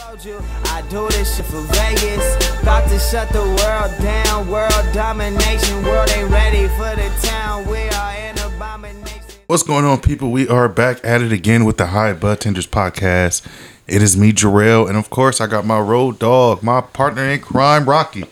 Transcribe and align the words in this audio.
Told 0.00 0.24
you 0.24 0.40
I 0.64 0.82
do 0.88 1.08
this 1.10 1.36
shit 1.36 1.44
for 1.44 1.60
Vegas. 1.60 2.62
About 2.62 2.88
to 2.88 2.98
shut 2.98 3.28
the 3.30 3.42
world 3.42 3.92
down. 4.00 4.48
World 4.48 4.86
domination. 4.94 5.82
World 5.84 6.08
ain't 6.10 6.30
ready 6.30 6.68
for 6.68 6.96
the 6.96 7.10
town. 7.20 7.66
We 7.66 7.88
are 7.90 8.10
abomination. 8.46 9.20
What's 9.46 9.62
going 9.62 9.84
on, 9.84 10.00
people? 10.00 10.30
We 10.30 10.48
are 10.48 10.70
back 10.70 11.00
at 11.04 11.20
it 11.20 11.32
again 11.32 11.66
with 11.66 11.76
the 11.76 11.88
High 11.88 12.14
Budtenders 12.14 12.66
podcast. 12.66 13.46
It 13.86 14.00
is 14.00 14.16
me, 14.16 14.32
Jarrell, 14.32 14.88
and 14.88 14.96
of 14.96 15.10
course, 15.10 15.38
I 15.38 15.46
got 15.46 15.66
my 15.66 15.78
road 15.78 16.18
dog, 16.18 16.62
my 16.62 16.80
partner 16.80 17.24
in 17.24 17.40
crime, 17.40 17.86
Rocky. 17.86 18.24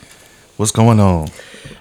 What's 0.57 0.73
going 0.73 1.01
on? 1.01 1.29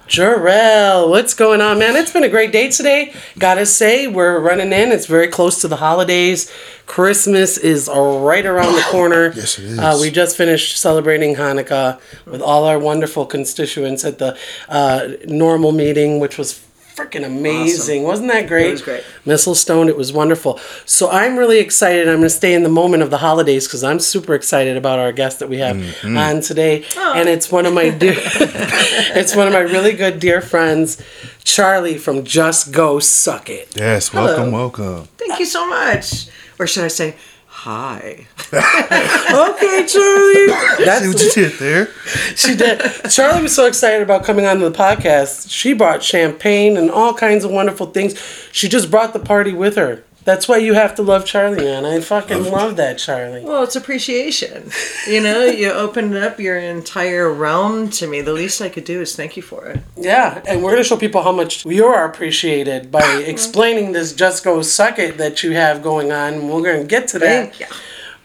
Jarrell, 0.08 1.10
what's 1.10 1.34
going 1.34 1.60
on, 1.60 1.80
man? 1.80 1.98
It's 1.98 2.12
been 2.14 2.24
a 2.24 2.30
great 2.30 2.54
day 2.54 2.70
today. 2.70 3.14
Gotta 3.38 3.66
say, 3.66 4.08
we're 4.08 4.40
running 4.40 4.72
in. 4.72 4.94
It's 4.94 5.06
very 5.06 5.28
close 5.28 5.60
to 5.62 5.68
the 5.68 5.76
holidays. 5.76 6.50
Christmas 6.86 7.58
is 7.58 7.90
right 7.90 8.46
around 8.46 8.74
the 8.76 8.86
corner. 8.90 9.34
Yes, 9.36 9.60
it 9.60 9.66
is. 9.66 9.80
Uh, 9.80 9.98
we 10.00 10.10
just 10.10 10.38
finished 10.38 10.78
celebrating 10.78 11.36
Hanukkah 11.36 12.00
with 12.26 12.42
all 12.42 12.64
our 12.64 12.80
wonderful 12.80 13.26
constituents 13.26 14.06
at 14.06 14.18
the 14.18 14.38
uh, 14.70 15.10
normal 15.26 15.74
meeting, 15.74 16.20
which 16.20 16.38
was 16.38 16.54
freaking 16.98 17.24
amazing. 17.24 18.02
Wasn't 18.04 18.28
that 18.32 18.48
great? 18.48 18.68
It 18.70 18.72
was 18.72 18.82
great. 18.82 19.04
Mistlestone, 19.26 19.88
it 19.88 19.96
was 19.96 20.12
wonderful. 20.12 20.60
So 20.86 21.10
I'm 21.12 21.38
really 21.38 21.60
excited. 21.60 22.08
I'm 22.08 22.16
going 22.16 22.24
to 22.24 22.30
stay 22.30 22.56
in 22.56 22.64
the 22.64 22.70
moment 22.70 23.04
of 23.04 23.12
the 23.12 23.20
holidays 23.20 23.68
because 23.68 23.84
I'm 23.84 24.00
super 24.00 24.34
excited 24.34 24.76
about 24.76 24.98
our 24.98 25.12
guest 25.12 25.40
that 25.40 25.48
we 25.50 25.60
have 25.60 25.78
Mm-hmm. 25.78 26.18
on 26.18 26.42
today, 26.42 26.86
and 26.98 27.30
it's 27.30 27.52
one 27.52 27.66
of 27.68 27.74
my 27.74 27.90
dear, 27.90 28.16
it's 28.18 29.36
one 29.36 29.46
of 29.48 29.54
my 29.54 29.60
really 29.60 29.94
good 29.94 30.20
dear 30.20 30.42
friends, 30.42 31.00
Charlie 31.44 31.98
from 32.00 32.24
Just 32.24 32.72
Go 32.72 32.98
Suck 33.00 33.50
It. 33.50 33.74
Yes, 33.76 34.12
welcome, 34.12 34.52
welcome. 34.52 35.08
Thank 35.18 35.40
you 35.40 35.46
so 35.46 35.68
much. 35.70 36.28
Or 36.58 36.66
should 36.66 36.84
I 36.84 36.88
say, 36.88 37.16
hi? 37.58 38.28
Okay, 38.48 39.86
Charlie. 39.88 40.48
See 40.48 41.08
what 41.08 41.22
you 41.22 41.32
did 41.32 41.54
there? 41.60 41.88
she 42.36 42.56
did. 42.56 42.80
Charlie 43.10 43.42
was 43.42 43.54
so 43.54 43.66
excited 43.66 44.02
about 44.02 44.24
coming 44.24 44.46
on 44.46 44.60
the 44.60 44.72
podcast. 44.72 45.50
She 45.52 45.74
brought 45.74 46.02
champagne 46.02 46.78
and 46.78 46.90
all 46.90 47.14
kinds 47.14 47.44
of 47.44 47.52
wonderful 47.52 47.88
things. 47.88 48.18
She 48.54 48.70
just 48.70 48.90
brought 48.90 49.12
the 49.14 49.20
party 49.20 49.52
with 49.54 49.76
her. 49.76 50.04
That's 50.28 50.46
why 50.46 50.58
you 50.58 50.74
have 50.74 50.94
to 50.96 51.04
love 51.04 51.24
Charlie, 51.24 51.64
man. 51.64 51.86
I 51.86 52.02
fucking 52.02 52.52
love 52.52 52.76
that, 52.76 52.98
Charlie. 52.98 53.46
Well, 53.46 53.64
it's 53.64 53.78
appreciation. 53.78 54.72
You 55.08 55.22
know, 55.22 55.46
you 55.46 55.72
opened 55.72 56.16
up 56.16 56.38
your 56.38 56.58
entire 56.58 57.32
realm 57.32 57.90
to 57.92 58.08
me. 58.08 58.20
The 58.20 58.34
least 58.34 58.62
I 58.62 58.68
could 58.68 58.84
do 58.84 59.00
is 59.00 59.16
thank 59.16 59.38
you 59.38 59.42
for 59.42 59.68
it. 59.68 59.80
Yeah, 59.96 60.42
and 60.46 60.62
we're 60.62 60.72
gonna 60.72 60.84
show 60.84 60.98
people 60.98 61.24
how 61.24 61.32
much 61.32 61.66
you 61.66 61.86
are 61.86 62.04
appreciated 62.04 62.92
by 62.92 63.00
mm-hmm. 63.04 63.30
explaining 63.30 63.94
this 63.94 64.12
"Just 64.12 64.44
Go 64.44 64.62
Suck 64.62 65.00
It" 65.00 65.18
that 65.18 65.44
you 65.44 65.54
have 65.54 65.82
going 65.82 66.12
on. 66.12 66.50
We're 66.50 66.74
gonna 66.74 66.84
get 66.84 67.08
to 67.10 67.20
that. 67.20 67.56
Thank 67.56 67.62
you. 67.62 67.68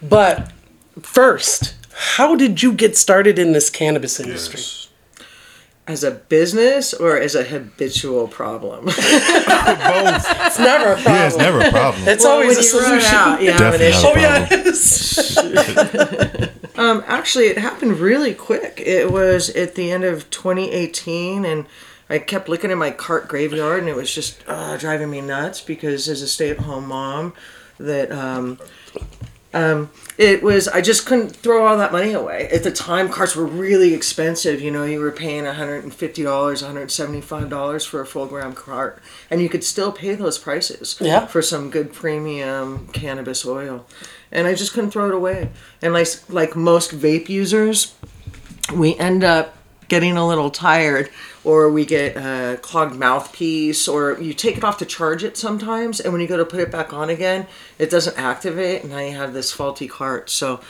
But 0.03 0.51
first, 1.03 1.77
how 1.95 2.35
did 2.35 2.65
you 2.65 2.73
get 2.73 2.97
started 2.97 3.39
in 3.39 3.53
this 3.53 3.71
cannabis 3.71 4.19
industry? 4.19 4.82
As 5.85 6.05
a 6.05 6.13
business 6.13 6.95
or 6.95 7.19
as 7.19 7.35
a 7.35 7.43
habitual 7.43 8.29
problem? 8.29 8.85
Both. 8.85 8.97
It's 8.97 10.59
never 10.59 10.93
a 10.93 10.95
problem. 10.95 11.15
Yeah, 11.15 11.27
it's 11.27 11.37
never 11.37 11.61
a 11.61 11.71
problem. 11.71 12.07
It's 12.09 12.23
Well, 12.25 12.35
always 12.35 12.57
a 12.59 12.63
you 12.63 12.81
run 12.81 12.89
solution. 13.01 13.15
out, 13.15 13.43
you 13.43 13.51
have 13.53 13.75
an 13.75 13.81
Definitely 13.81 13.87
issue. 13.89 14.03
not 14.03 14.17
a 14.17 14.45
Oh 14.45 14.47
problem. 14.47 14.65
yes. 14.65 16.49
Um, 16.75 17.05
actually, 17.07 17.47
it 17.49 17.59
happened 17.59 17.99
really 17.99 18.33
quick. 18.33 18.83
It 18.85 19.13
was 19.13 19.51
at 19.51 19.75
the 19.75 19.91
end 19.93 20.05
of 20.05 20.31
2018, 20.31 21.45
and 21.45 21.67
I 22.09 22.19
kept 22.19 22.49
looking 22.49 22.71
at 22.71 22.79
my 22.79 22.91
cart 22.91 23.29
graveyard, 23.29 23.81
and 23.81 23.89
it 23.91 23.95
was 23.95 24.13
just 24.13 24.43
uh, 24.49 24.79
driving 24.79 25.11
me 25.11 25.21
nuts 25.21 25.61
because 25.61 26.09
as 26.09 26.23
a 26.23 26.27
stay-at-home 26.29 26.89
mom, 26.89 27.35
that 27.79 28.11
um, 28.11 28.59
um, 29.53 29.91
it 30.19 30.43
was 30.43 30.69
I 30.69 30.81
just 30.83 31.07
couldn't 31.07 31.31
throw 31.35 31.67
all 31.67 31.77
that 31.79 31.91
money 31.93 32.13
away. 32.13 32.49
At 32.53 32.63
the 32.65 32.71
time, 32.71 33.09
carts 33.09 33.35
were 33.35 33.47
really 33.47 33.95
expensive. 33.95 34.61
You 34.61 34.71
know, 34.71 34.85
you 34.85 35.01
were 35.01 35.11
paying 35.11 35.45
150 35.45 36.23
dollars, 36.23 36.63
175 36.63 37.49
dollars 37.49 37.85
for 37.85 38.01
a 38.01 38.07
full 38.07 38.27
gram 38.27 38.53
cart, 38.53 39.01
and 39.31 39.41
you 39.41 39.49
could 39.49 39.65
still 39.65 39.91
pay 39.93 40.15
those 40.15 40.39
prices 40.39 40.97
Yeah. 41.01 41.27
for 41.27 41.41
some 41.43 41.71
good 41.71 41.93
premium 41.93 42.89
cannabis 42.89 43.47
oil. 43.47 43.87
And 44.31 44.47
I 44.47 44.55
just 44.55 44.73
couldn't 44.73 44.91
throw 44.91 45.09
it 45.09 45.15
away. 45.15 45.51
And 45.81 45.93
like 45.95 46.09
like 46.29 46.57
most 46.57 46.91
vape 46.93 47.29
users, 47.29 47.95
we 48.75 48.97
end 48.97 49.25
up 49.25 49.57
getting 49.89 50.17
a 50.17 50.27
little 50.27 50.51
tired 50.51 51.11
or 51.45 51.71
we 51.71 51.85
get 51.85 52.17
a 52.17 52.59
clogged 52.63 52.95
mouthpiece 52.97 53.89
or 53.89 54.19
you 54.21 54.33
take 54.33 54.57
it 54.57 54.65
off 54.65 54.79
to 54.79 54.85
charge 54.87 55.25
it 55.25 55.37
sometimes 55.37 56.01
and 56.01 56.13
when 56.13 56.21
you 56.21 56.29
go 56.29 56.37
to 56.37 56.45
put 56.45 56.61
it 56.61 56.71
back 56.71 56.93
on 56.93 57.11
again 57.11 57.47
it 57.79 57.91
doesn't 57.91 58.17
activate 58.19 58.83
and 58.83 58.91
now 58.91 58.99
you 58.99 59.13
have 59.13 59.33
this 59.35 59.53
faulty 59.53 59.89
cart 59.89 60.31
so 60.31 60.61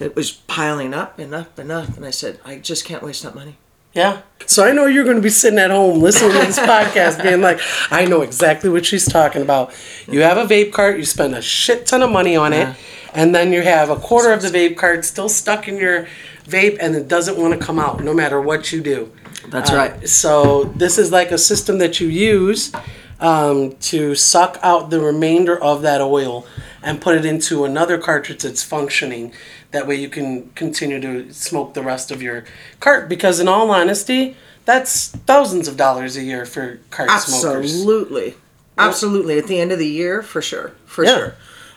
it 0.00 0.14
was 0.16 0.32
piling 0.32 0.92
up 0.94 1.18
and 1.18 1.34
up 1.34 1.58
and 1.58 1.70
up 1.70 1.96
and 1.96 2.04
i 2.04 2.10
said 2.10 2.38
i 2.44 2.56
just 2.56 2.84
can't 2.84 3.02
waste 3.02 3.22
that 3.22 3.34
money 3.34 3.56
Yeah. 3.94 4.20
So 4.44 4.62
I 4.62 4.72
know 4.72 4.84
you're 4.84 5.04
going 5.04 5.16
to 5.16 5.22
be 5.22 5.30
sitting 5.30 5.58
at 5.58 5.70
home 5.70 6.00
listening 6.00 6.32
to 6.32 6.46
this 6.46 6.58
podcast 6.72 7.22
being 7.22 7.40
like, 7.40 7.58
I 7.90 8.04
know 8.04 8.20
exactly 8.20 8.68
what 8.68 8.84
she's 8.84 9.06
talking 9.06 9.40
about. 9.40 9.72
You 10.06 10.20
have 10.20 10.36
a 10.36 10.44
vape 10.44 10.70
cart, 10.70 10.98
you 10.98 11.04
spend 11.06 11.34
a 11.34 11.40
shit 11.40 11.86
ton 11.86 12.02
of 12.02 12.10
money 12.10 12.36
on 12.36 12.52
it, 12.52 12.76
and 13.14 13.34
then 13.34 13.52
you 13.54 13.62
have 13.62 13.88
a 13.88 13.96
quarter 13.96 14.32
of 14.34 14.42
the 14.42 14.48
vape 14.48 14.76
cart 14.76 15.04
still 15.06 15.30
stuck 15.30 15.66
in 15.66 15.78
your 15.78 16.06
vape 16.44 16.76
and 16.78 16.94
it 16.94 17.08
doesn't 17.08 17.38
want 17.38 17.58
to 17.58 17.66
come 17.66 17.78
out 17.78 18.04
no 18.04 18.12
matter 18.12 18.38
what 18.38 18.70
you 18.70 18.82
do. 18.82 19.10
That's 19.48 19.70
Uh, 19.70 19.76
right 19.76 20.08
So 20.08 20.64
this 20.76 20.98
is 20.98 21.10
like 21.12 21.30
a 21.30 21.38
system 21.38 21.78
that 21.78 22.00
you 22.00 22.08
use 22.08 22.72
um, 23.20 23.72
to 23.80 24.14
suck 24.14 24.58
out 24.62 24.90
the 24.90 25.00
remainder 25.00 25.56
of 25.62 25.82
that 25.82 26.00
oil 26.00 26.46
and 26.82 27.00
put 27.00 27.16
it 27.16 27.24
into 27.24 27.64
another 27.64 27.98
cartridge 27.98 28.42
that's 28.42 28.62
functioning. 28.62 29.32
That 29.70 29.86
way 29.86 29.96
you 29.96 30.08
can 30.08 30.50
continue 30.54 31.00
to 31.00 31.32
smoke 31.32 31.74
the 31.74 31.82
rest 31.82 32.10
of 32.10 32.22
your 32.22 32.44
cart. 32.80 33.08
Because 33.08 33.40
in 33.40 33.48
all 33.48 33.70
honesty, 33.70 34.36
that's 34.64 35.08
thousands 35.26 35.66
of 35.68 35.76
dollars 35.76 36.16
a 36.16 36.22
year 36.22 36.44
for 36.46 36.78
cart 36.90 37.10
smokers. 37.10 37.72
Absolutely. 37.72 38.34
Absolutely. 38.78 39.38
At 39.38 39.46
the 39.46 39.58
end 39.58 39.72
of 39.72 39.78
the 39.78 39.88
year, 39.88 40.22
for 40.22 40.42
sure. 40.42 40.72
For 40.84 41.04
Yeah. 41.04 41.16
sure. 41.16 41.34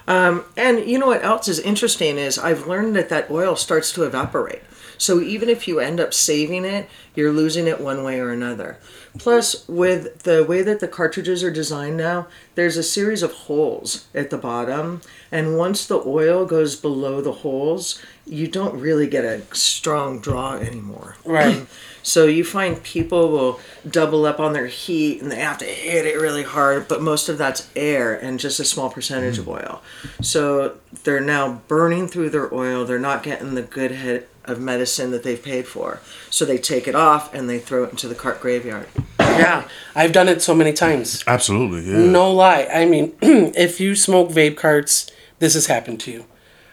Um, 0.08 0.44
and 0.58 0.86
you 0.90 0.98
know 1.00 1.08
what 1.08 1.24
else 1.24 1.48
is 1.48 1.60
interesting 1.60 2.18
is 2.18 2.38
I've 2.38 2.68
learned 2.68 2.96
that 2.96 3.10
that 3.10 3.30
oil 3.32 3.56
starts 3.56 3.92
to 3.94 4.04
evaporate. 4.04 4.62
So 5.00 5.22
even 5.22 5.50
if 5.50 5.68
you 5.68 5.80
end 5.80 6.00
up 6.00 6.14
saving 6.14 6.66
it, 6.66 6.90
you're 7.16 7.32
losing 7.32 7.68
it 7.68 7.80
one 7.80 8.04
way 8.04 8.20
or 8.20 8.32
another. 8.32 8.78
Plus, 9.18 9.68
with 9.68 10.24
the 10.24 10.44
way 10.44 10.62
that 10.62 10.82
the 10.82 10.88
cartridges 10.90 11.42
are 11.42 11.50
designed 11.50 11.98
now, 11.98 12.28
there's 12.56 12.78
a 12.78 12.84
series 12.84 13.24
of 13.24 13.32
holes 13.32 14.08
at 14.14 14.30
the 14.30 14.38
bottom. 14.38 15.02
And 15.32 15.58
once 15.58 15.88
the 15.88 16.04
oil 16.06 16.46
goes 16.46 16.76
below 16.76 17.22
the 17.22 17.32
holes, 17.32 18.00
you 18.30 18.48
don't 18.48 18.80
really 18.80 19.08
get 19.08 19.26
a 19.26 19.42
strong 19.54 20.20
draw 20.20 20.56
anymore. 20.56 21.16
Right. 21.26 21.66
So 22.02 22.26
you 22.26 22.46
find 22.46 22.82
people 22.82 23.30
will 23.30 23.60
double 23.88 24.26
up 24.26 24.40
on 24.40 24.54
their 24.54 24.68
heat 24.68 25.22
and 25.22 25.32
they 25.32 25.42
have 25.42 25.58
to 25.60 25.66
hit 25.66 26.06
it 26.06 26.16
really 26.16 26.44
hard, 26.44 26.88
but 26.88 27.02
most 27.02 27.30
of 27.30 27.38
that's 27.38 27.70
air 27.76 28.16
and 28.16 28.40
just 28.40 28.60
a 28.60 28.66
small 28.66 28.90
percentage 28.90 29.38
of 29.38 29.46
mm-hmm. 29.46 29.68
oil. 29.68 29.82
So 30.22 30.78
they're 31.04 31.20
now 31.20 31.62
burning 31.68 32.08
through 32.08 32.30
their 32.30 32.52
oil. 32.54 32.86
They're 32.86 33.00
not 33.00 33.22
getting 33.22 33.54
the 33.54 33.62
good 33.62 33.92
hit 33.92 34.30
of 34.46 34.60
medicine 34.60 35.12
that 35.12 35.24
they've 35.24 35.44
paid 35.44 35.68
for. 35.68 36.00
So 36.30 36.46
they 36.46 36.58
take 36.58 36.88
it 36.88 36.96
off 36.96 37.34
and 37.34 37.50
they 37.50 37.60
throw 37.60 37.84
it 37.84 37.92
into 37.92 38.08
the 38.08 38.16
cart 38.16 38.40
graveyard. 38.40 38.88
Yeah. 39.20 39.68
I've 39.94 40.12
done 40.12 40.28
it 40.28 40.42
so 40.42 40.56
many 40.56 40.74
times. 40.74 41.24
Absolutely, 41.28 41.92
yeah. 41.92 42.00
No 42.10 42.32
lie. 42.32 42.68
I 42.74 42.86
mean, 42.86 43.14
if 43.22 43.80
you 43.80 43.96
smoke 43.96 44.30
vape 44.30 44.58
carts, 44.58 45.12
this 45.40 45.54
has 45.54 45.68
happened 45.68 46.00
to 46.02 46.12
you. 46.12 46.26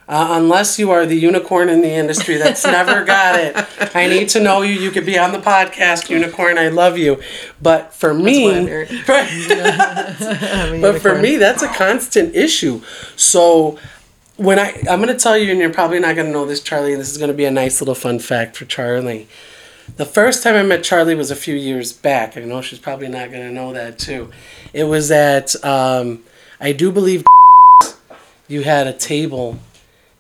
Uh, 0.09 0.29
unless 0.31 0.79
you 0.79 0.93
are 0.93 1.05
the 1.05 1.17
unicorn 1.17 1.69
in 1.69 1.81
the 1.81 1.91
industry 1.91 2.37
that's 2.37 2.65
never 2.65 3.05
got 3.05 3.41
it. 3.41 3.57
I 3.93 4.07
need 4.07 4.29
to 4.31 4.41
know 4.41 4.63
you. 4.63 4.75
You 4.75 4.93
could 4.93 5.05
be 5.05 5.19
on 5.19 5.33
the 5.33 5.39
podcast, 5.39 6.09
unicorn. 6.09 6.59
I 6.59 6.69
love 6.69 6.97
you. 6.97 7.21
But 7.61 7.93
for 7.93 8.15
me, 8.15 8.45
why 8.45 8.55
I'm 8.59 8.67
here. 8.67 8.87
right, 9.09 10.79
but 10.81 11.03
for 11.03 11.19
me, 11.19 11.37
that's 11.37 11.63
a 11.63 11.69
constant 11.69 12.37
issue. 12.37 12.83
So 13.17 13.81
when 14.37 14.61
I, 14.61 14.81
I'm 14.89 15.01
going 15.01 15.09
to 15.09 15.21
tell 15.21 15.37
you, 15.37 15.51
and 15.51 15.61
you're 15.61 15.73
probably 15.73 15.99
not 15.99 16.15
going 16.15 16.27
to 16.27 16.33
know 16.33 16.47
this, 16.47 16.61
Charlie, 16.61 16.93
and 16.93 17.01
this 17.01 17.11
is 17.11 17.19
going 17.19 17.31
to 17.31 17.37
be 17.37 17.45
a 17.45 17.51
nice 17.51 17.81
little 17.81 17.97
fun 17.97 18.21
fact 18.21 18.57
for 18.57 18.65
Charlie. 18.65 19.27
The 19.97 20.05
first 20.05 20.43
time 20.45 20.55
I 20.55 20.63
met 20.63 20.85
Charlie 20.85 21.15
was 21.17 21.33
a 21.33 21.37
few 21.37 21.55
years 21.55 21.93
back. 21.93 22.37
I 22.37 22.41
know 22.43 22.61
she's 22.61 22.79
probably 22.79 23.09
not 23.09 23.31
going 23.31 23.43
to 23.43 23.53
know 23.53 23.73
that 23.73 23.99
too. 23.99 24.31
It 24.73 24.85
was 24.85 25.11
at, 25.11 25.65
um, 25.65 26.23
I 26.61 26.73
do 26.73 26.93
believe 26.93 27.25
you 28.49 28.63
had 28.63 28.87
a 28.87 28.93
table 28.93 29.59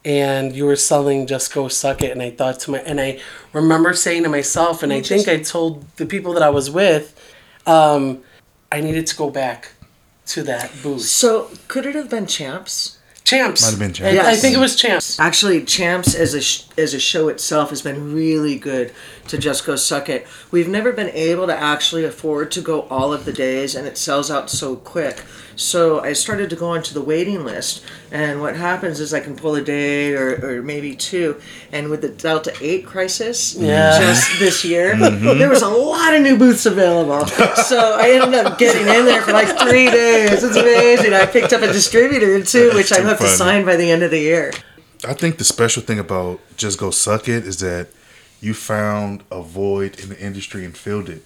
and 0.06 0.54
you 0.54 0.64
were 0.64 0.76
selling 0.76 1.26
Just 1.26 1.52
Go 1.52 1.66
Suck 1.66 2.00
It. 2.00 2.12
And 2.12 2.22
I 2.22 2.30
thought 2.30 2.60
to 2.60 2.70
my, 2.70 2.78
and 2.78 3.00
I 3.00 3.20
remember 3.52 3.92
saying 3.92 4.22
to 4.22 4.28
myself, 4.28 4.84
and 4.84 4.92
I 4.92 5.02
think 5.02 5.26
I 5.26 5.38
told 5.38 5.84
the 5.96 6.06
people 6.06 6.32
that 6.34 6.44
I 6.44 6.48
was 6.48 6.70
with, 6.70 7.20
um, 7.66 8.22
I 8.70 8.80
needed 8.80 9.08
to 9.08 9.16
go 9.16 9.30
back 9.30 9.72
to 10.26 10.44
that 10.44 10.72
booth. 10.80 11.02
So 11.02 11.50
could 11.66 11.86
it 11.86 11.96
have 11.96 12.08
been 12.08 12.26
Champs? 12.26 12.98
Champs. 13.24 13.62
Might 13.62 13.70
have 13.70 13.78
been 13.80 13.92
champs 13.92 14.14
Champs. 14.14 14.28
I, 14.28 14.36
think 14.36 14.56
it 14.56 14.60
was 14.60 14.76
Champs. 14.76 15.18
Actually, 15.18 15.64
Champs 15.64 16.14
as 16.14 16.34
a 16.34 16.40
sh- 16.40 16.62
as 16.78 16.94
a 16.94 17.00
show 17.00 17.26
itself 17.26 17.70
has 17.70 17.82
been 17.82 18.14
really 18.14 18.56
good 18.56 18.92
to 19.26 19.36
just 19.36 19.66
go 19.66 19.74
suck 19.74 20.08
it. 20.08 20.28
We've 20.52 20.68
never 20.68 20.92
been 20.92 21.08
able 21.08 21.48
to 21.48 21.56
actually 21.56 22.04
afford 22.04 22.52
to 22.52 22.60
go 22.60 22.82
all 22.82 23.12
of 23.12 23.24
the 23.24 23.32
days, 23.32 23.74
and 23.74 23.88
it 23.88 23.98
sells 23.98 24.30
out 24.30 24.48
so 24.48 24.76
quick. 24.76 25.24
So 25.56 26.00
I 26.00 26.12
started 26.12 26.50
to 26.50 26.56
go 26.56 26.68
onto 26.68 26.92
the 26.92 27.00
waiting 27.00 27.44
list. 27.44 27.82
And 28.10 28.40
what 28.40 28.56
happens 28.56 29.00
is 29.00 29.12
I 29.14 29.20
can 29.20 29.34
pull 29.34 29.54
a 29.54 29.62
day 29.62 30.14
or, 30.14 30.58
or 30.58 30.62
maybe 30.62 30.94
two. 30.94 31.40
And 31.72 31.88
with 31.88 32.02
the 32.02 32.10
Delta 32.10 32.54
8 32.60 32.86
crisis 32.86 33.54
Yeah. 33.54 33.98
just 33.98 34.38
this 34.38 34.64
year, 34.64 34.94
mm-hmm. 34.94 35.38
there 35.38 35.48
was 35.48 35.62
a 35.62 35.68
lot 35.68 36.14
of 36.14 36.22
new 36.22 36.36
booths 36.36 36.66
available. 36.66 37.26
So 37.26 37.96
I 37.98 38.10
ended 38.10 38.34
up 38.34 38.58
getting 38.58 38.82
in 38.82 39.06
there 39.06 39.22
for 39.22 39.32
like 39.32 39.58
three 39.58 39.90
days. 39.90 40.44
It's 40.44 40.56
amazing. 40.56 41.14
I 41.14 41.26
picked 41.26 41.52
up 41.52 41.62
a 41.62 41.72
distributor 41.72 42.42
too, 42.44 42.70
which 42.74 42.92
I 42.92 43.00
hope 43.00 43.18
to 43.18 43.28
sign 43.28 43.64
by 43.64 43.76
the 43.76 43.90
end 43.90 44.02
of 44.02 44.10
the 44.10 44.20
year. 44.20 44.52
I 45.06 45.14
think 45.14 45.38
the 45.38 45.44
special 45.44 45.82
thing 45.82 45.98
about 45.98 46.40
Just 46.56 46.78
Go 46.78 46.90
Suck 46.90 47.28
It 47.28 47.46
is 47.46 47.60
that 47.60 47.88
you 48.40 48.54
found 48.54 49.22
a 49.30 49.42
void 49.42 49.98
in 50.00 50.10
the 50.10 50.20
industry 50.20 50.64
and 50.64 50.76
filled 50.76 51.08
it. 51.08 51.24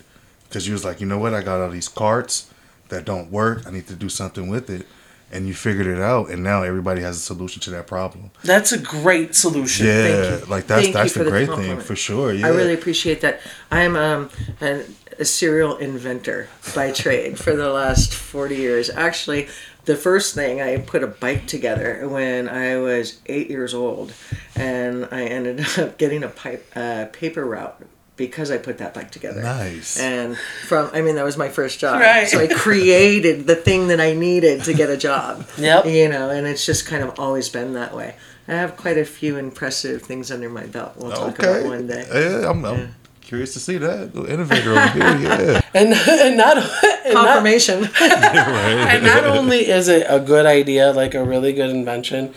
Because 0.49 0.67
you 0.67 0.73
was 0.73 0.85
like, 0.85 1.01
you 1.01 1.07
know 1.07 1.19
what? 1.19 1.35
I 1.35 1.43
got 1.43 1.61
all 1.61 1.71
these 1.71 1.89
carts 1.89 2.51
that 2.91 3.05
don't 3.05 3.31
work. 3.31 3.67
I 3.67 3.71
need 3.71 3.87
to 3.89 3.97
do 3.97 4.09
something 4.09 4.49
with 4.49 4.71
it. 4.71 4.87
And 5.33 5.47
you 5.47 5.55
figured 5.55 5.87
it 5.87 6.01
out, 6.01 6.29
and 6.29 6.43
now 6.43 6.63
everybody 6.63 7.03
has 7.03 7.17
a 7.17 7.21
solution 7.21 7.63
to 7.63 7.71
that 7.71 7.87
problem. 7.87 8.33
That's 8.43 8.73
a 8.73 8.79
great 8.79 9.37
solution. 9.37 9.87
Yeah, 9.87 10.39
you. 10.39 10.45
like 10.47 10.67
that's 10.67 10.83
Thank 10.83 10.95
that's 10.95 11.13
the 11.13 11.21
for 11.21 11.25
the 11.25 11.31
great 11.31 11.49
thing 11.49 11.79
for 11.79 11.95
sure. 11.95 12.33
Yeah, 12.33 12.49
I 12.49 12.51
really 12.51 12.75
appreciate 12.75 13.21
that. 13.21 13.41
I'm 13.71 13.95
um, 13.95 14.31
an, 14.61 14.93
a 15.21 15.25
serial 15.25 15.77
inventor 15.77 16.49
by 16.75 16.91
trade 16.91 17.39
for 17.39 17.55
the 17.55 17.71
last 17.71 18.13
40 18.13 18.57
years. 18.57 18.91
Actually, 18.91 19.47
the 19.85 19.95
first 19.95 20.35
thing 20.35 20.61
I 20.61 20.79
put 20.79 21.05
a 21.05 21.07
bike 21.07 21.47
together 21.47 22.09
when 22.09 22.49
I 22.49 22.79
was 22.79 23.21
eight 23.27 23.51
years 23.51 23.73
old, 23.73 24.13
and 24.57 25.07
I 25.13 25.27
ended 25.27 25.65
up 25.79 25.99
getting 25.99 26.25
a 26.25 26.29
pipe, 26.29 26.67
uh, 26.75 27.07
paper 27.13 27.45
route 27.45 27.81
because 28.21 28.51
I 28.51 28.59
put 28.59 28.77
that 28.79 28.93
bike 28.93 29.11
together. 29.11 29.43
Nice. 29.43 29.99
And 29.99 30.37
from, 30.69 30.91
I 30.93 31.01
mean, 31.01 31.15
that 31.15 31.25
was 31.25 31.39
my 31.39 31.49
first 31.49 31.81
job. 31.81 32.03
Right. 32.03 32.29
So 32.29 32.39
I 32.39 32.49
created 32.49 33.47
the 33.47 33.57
thing 33.57 33.89
that 33.89 33.99
I 33.99 34.13
needed 34.13 34.63
to 34.65 34.75
get 34.75 34.91
a 34.91 34.97
job. 34.97 35.49
Yep. 35.61 35.87
You 35.87 36.09
know, 36.09 36.31
and 36.31 36.47
it's 36.47 36.65
just 36.65 36.87
kind 36.87 37.03
of 37.03 37.19
always 37.19 37.49
been 37.49 37.75
that 37.75 37.95
way. 37.95 38.15
I 38.49 38.53
have 38.53 38.77
quite 38.77 38.97
a 38.97 39.05
few 39.05 39.37
impressive 39.37 40.03
things 40.03 40.31
under 40.31 40.49
my 40.49 40.67
belt. 40.67 40.95
We'll 40.97 41.13
talk 41.13 41.39
about 41.39 41.57
okay. 41.57 41.69
one 41.69 41.87
day. 41.87 42.07
Yeah, 42.13 42.51
I'm, 42.51 42.65
I'm 42.65 42.95
curious 43.21 43.53
to 43.55 43.61
see 43.61 43.77
that 43.79 44.13
The 44.15 44.25
innovator 44.33 44.73
over 44.73 44.89
here. 44.89 45.19
Yeah, 45.19 45.61
And 45.75 45.93
and 45.93 46.37
not 46.37 46.57
and 46.57 47.15
not, 47.15 47.27
Confirmation. 47.27 47.85
and 48.01 49.05
not 49.05 49.25
only 49.25 49.69
is 49.69 49.89
it 49.89 50.07
a 50.09 50.19
good 50.19 50.47
idea, 50.47 50.93
like 50.93 51.15
a 51.15 51.23
really 51.23 51.53
good 51.53 51.71
invention, 51.71 52.35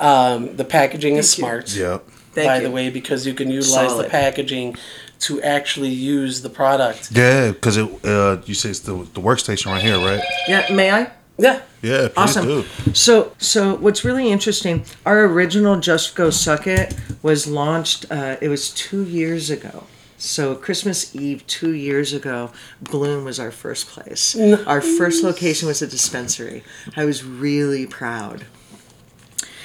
um, 0.00 0.56
the 0.56 0.64
packaging 0.64 1.16
is 1.16 1.30
smart. 1.30 1.74
yep. 1.74 2.08
Thank 2.32 2.48
by 2.48 2.56
you. 2.56 2.62
the 2.62 2.70
way, 2.70 2.88
because 2.88 3.26
you 3.26 3.34
can 3.34 3.50
utilize 3.50 3.96
the 3.96 4.08
packaging 4.08 4.76
to 5.22 5.40
actually 5.42 5.90
use 5.90 6.42
the 6.42 6.50
product. 6.50 7.10
Yeah, 7.12 7.52
because 7.52 7.76
it 7.76 7.88
uh, 8.04 8.42
you 8.44 8.54
say 8.54 8.70
it's 8.70 8.80
the 8.80 8.94
the 9.14 9.20
workstation 9.20 9.66
right 9.66 9.82
here, 9.82 9.98
right? 9.98 10.22
Yeah, 10.48 10.72
may 10.72 10.90
I? 10.90 11.10
Yeah. 11.38 11.60
Yeah, 11.82 12.08
Awesome. 12.16 12.44
do. 12.46 12.64
So, 12.92 13.32
so 13.38 13.74
what's 13.76 14.04
really 14.04 14.30
interesting? 14.30 14.84
Our 15.04 15.24
original 15.24 15.80
"Just 15.80 16.14
Go 16.14 16.30
Suck 16.30 16.66
It" 16.66 16.94
was 17.22 17.46
launched. 17.46 18.06
Uh, 18.10 18.36
it 18.40 18.48
was 18.48 18.70
two 18.70 19.04
years 19.04 19.50
ago. 19.50 19.84
So 20.18 20.54
Christmas 20.54 21.16
Eve 21.16 21.44
two 21.48 21.72
years 21.72 22.12
ago, 22.12 22.52
Bloom 22.80 23.24
was 23.24 23.40
our 23.40 23.50
first 23.50 23.88
place. 23.88 24.36
Our 24.66 24.80
first 24.80 25.24
location 25.24 25.66
was 25.66 25.82
a 25.82 25.86
dispensary. 25.88 26.62
I 26.96 27.04
was 27.04 27.24
really 27.24 27.86
proud. 27.86 28.46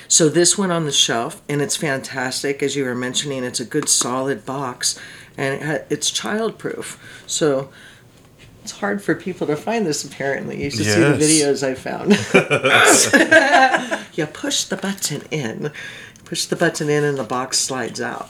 So 0.07 0.29
this 0.29 0.57
went 0.57 0.71
on 0.71 0.85
the 0.85 0.91
shelf, 0.91 1.41
and 1.47 1.61
it's 1.61 1.75
fantastic. 1.75 2.63
As 2.63 2.75
you 2.75 2.85
were 2.85 2.95
mentioning, 2.95 3.43
it's 3.43 3.59
a 3.59 3.65
good 3.65 3.87
solid 3.89 4.45
box, 4.47 4.97
and 5.37 5.55
it 5.55 5.61
ha- 5.61 5.85
it's 5.89 6.11
childproof. 6.11 6.97
So 7.27 7.69
it's 8.63 8.79
hard 8.79 9.01
for 9.01 9.15
people 9.15 9.47
to 9.47 9.55
find 9.55 9.85
this. 9.85 10.03
Apparently, 10.03 10.61
you 10.61 10.69
should 10.69 10.85
see 10.85 10.99
the 10.99 11.13
videos 11.13 11.63
I 11.63 11.73
found. 11.73 12.11
you 14.17 14.25
push 14.25 14.65
the 14.65 14.75
button 14.75 15.21
in, 15.31 15.71
push 16.25 16.45
the 16.45 16.57
button 16.57 16.89
in, 16.89 17.03
and 17.03 17.17
the 17.17 17.23
box 17.23 17.59
slides 17.59 18.01
out. 18.01 18.29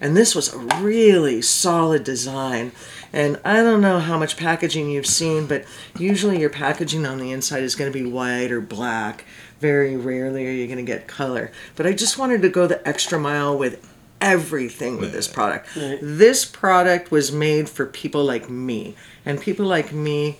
And 0.00 0.16
this 0.16 0.34
was 0.34 0.52
a 0.52 0.58
really 0.80 1.40
solid 1.40 2.04
design. 2.04 2.72
And 3.12 3.40
I 3.44 3.62
don't 3.62 3.80
know 3.80 3.98
how 3.98 4.18
much 4.18 4.36
packaging 4.36 4.90
you've 4.90 5.06
seen, 5.06 5.46
but 5.46 5.64
usually 5.98 6.40
your 6.40 6.50
packaging 6.50 7.06
on 7.06 7.18
the 7.18 7.32
inside 7.32 7.62
is 7.62 7.76
going 7.76 7.90
to 7.90 7.98
be 7.98 8.04
white 8.04 8.50
or 8.50 8.60
black. 8.60 9.24
Very 9.60 9.96
rarely 9.96 10.46
are 10.46 10.50
you 10.50 10.66
going 10.66 10.78
to 10.78 10.82
get 10.82 11.06
color. 11.06 11.50
But 11.76 11.86
I 11.86 11.92
just 11.92 12.18
wanted 12.18 12.42
to 12.42 12.48
go 12.48 12.66
the 12.66 12.86
extra 12.86 13.18
mile 13.18 13.56
with 13.56 13.88
everything 14.20 14.98
with 14.98 15.12
this 15.12 15.28
product. 15.28 15.68
This 15.74 16.44
product 16.44 17.10
was 17.10 17.32
made 17.32 17.68
for 17.68 17.86
people 17.86 18.24
like 18.24 18.48
me. 18.50 18.94
And 19.24 19.40
people 19.40 19.66
like 19.66 19.92
me, 19.92 20.38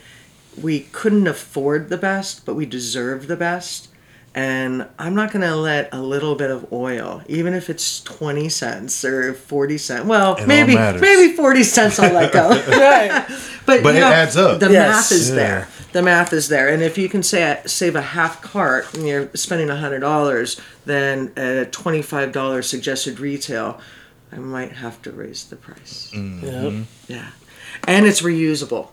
we 0.60 0.80
couldn't 0.92 1.26
afford 1.26 1.88
the 1.88 1.96
best, 1.98 2.46
but 2.46 2.54
we 2.54 2.66
deserve 2.66 3.26
the 3.26 3.36
best. 3.36 3.88
And 4.34 4.86
I'm 4.98 5.14
not 5.14 5.32
going 5.32 5.46
to 5.46 5.56
let 5.56 5.88
a 5.94 6.00
little 6.02 6.34
bit 6.34 6.50
of 6.50 6.70
oil, 6.70 7.22
even 7.26 7.54
if 7.54 7.70
it's 7.70 8.02
20 8.02 8.50
cents 8.50 9.02
or 9.02 9.32
40 9.32 9.78
cents. 9.78 10.04
Well, 10.04 10.34
all 10.34 10.46
maybe 10.46 10.74
maybe 10.74 11.32
40 11.34 11.62
cents 11.62 11.98
I'll 11.98 12.12
let 12.12 12.32
go. 12.32 12.48
Right. 12.68 13.24
But, 13.66 13.82
But 13.82 13.94
you 13.94 13.98
it 13.98 14.02
know, 14.02 14.12
adds 14.12 14.36
up. 14.36 14.60
The 14.60 14.70
Yes. 14.70 15.10
math 15.10 15.12
is 15.12 15.28
Yeah. 15.30 15.34
there. 15.34 15.68
The 15.96 16.02
math 16.02 16.34
is 16.34 16.48
there. 16.48 16.68
And 16.68 16.82
if 16.82 16.98
you 16.98 17.08
can 17.08 17.22
say 17.22 17.58
save 17.64 17.96
a 17.96 18.02
half 18.02 18.42
cart 18.42 18.92
and 18.92 19.08
you're 19.08 19.30
spending 19.34 19.68
$100, 19.68 20.60
then 20.84 21.32
at 21.38 21.56
a 21.56 21.70
$25 21.70 22.64
suggested 22.64 23.18
retail, 23.18 23.80
I 24.30 24.36
might 24.36 24.72
have 24.72 25.00
to 25.02 25.10
raise 25.10 25.44
the 25.44 25.56
price. 25.56 26.10
Mm-hmm. 26.14 26.44
Yep. 26.44 26.86
Yeah. 27.08 27.30
And 27.88 28.04
it's 28.04 28.20
reusable. 28.20 28.90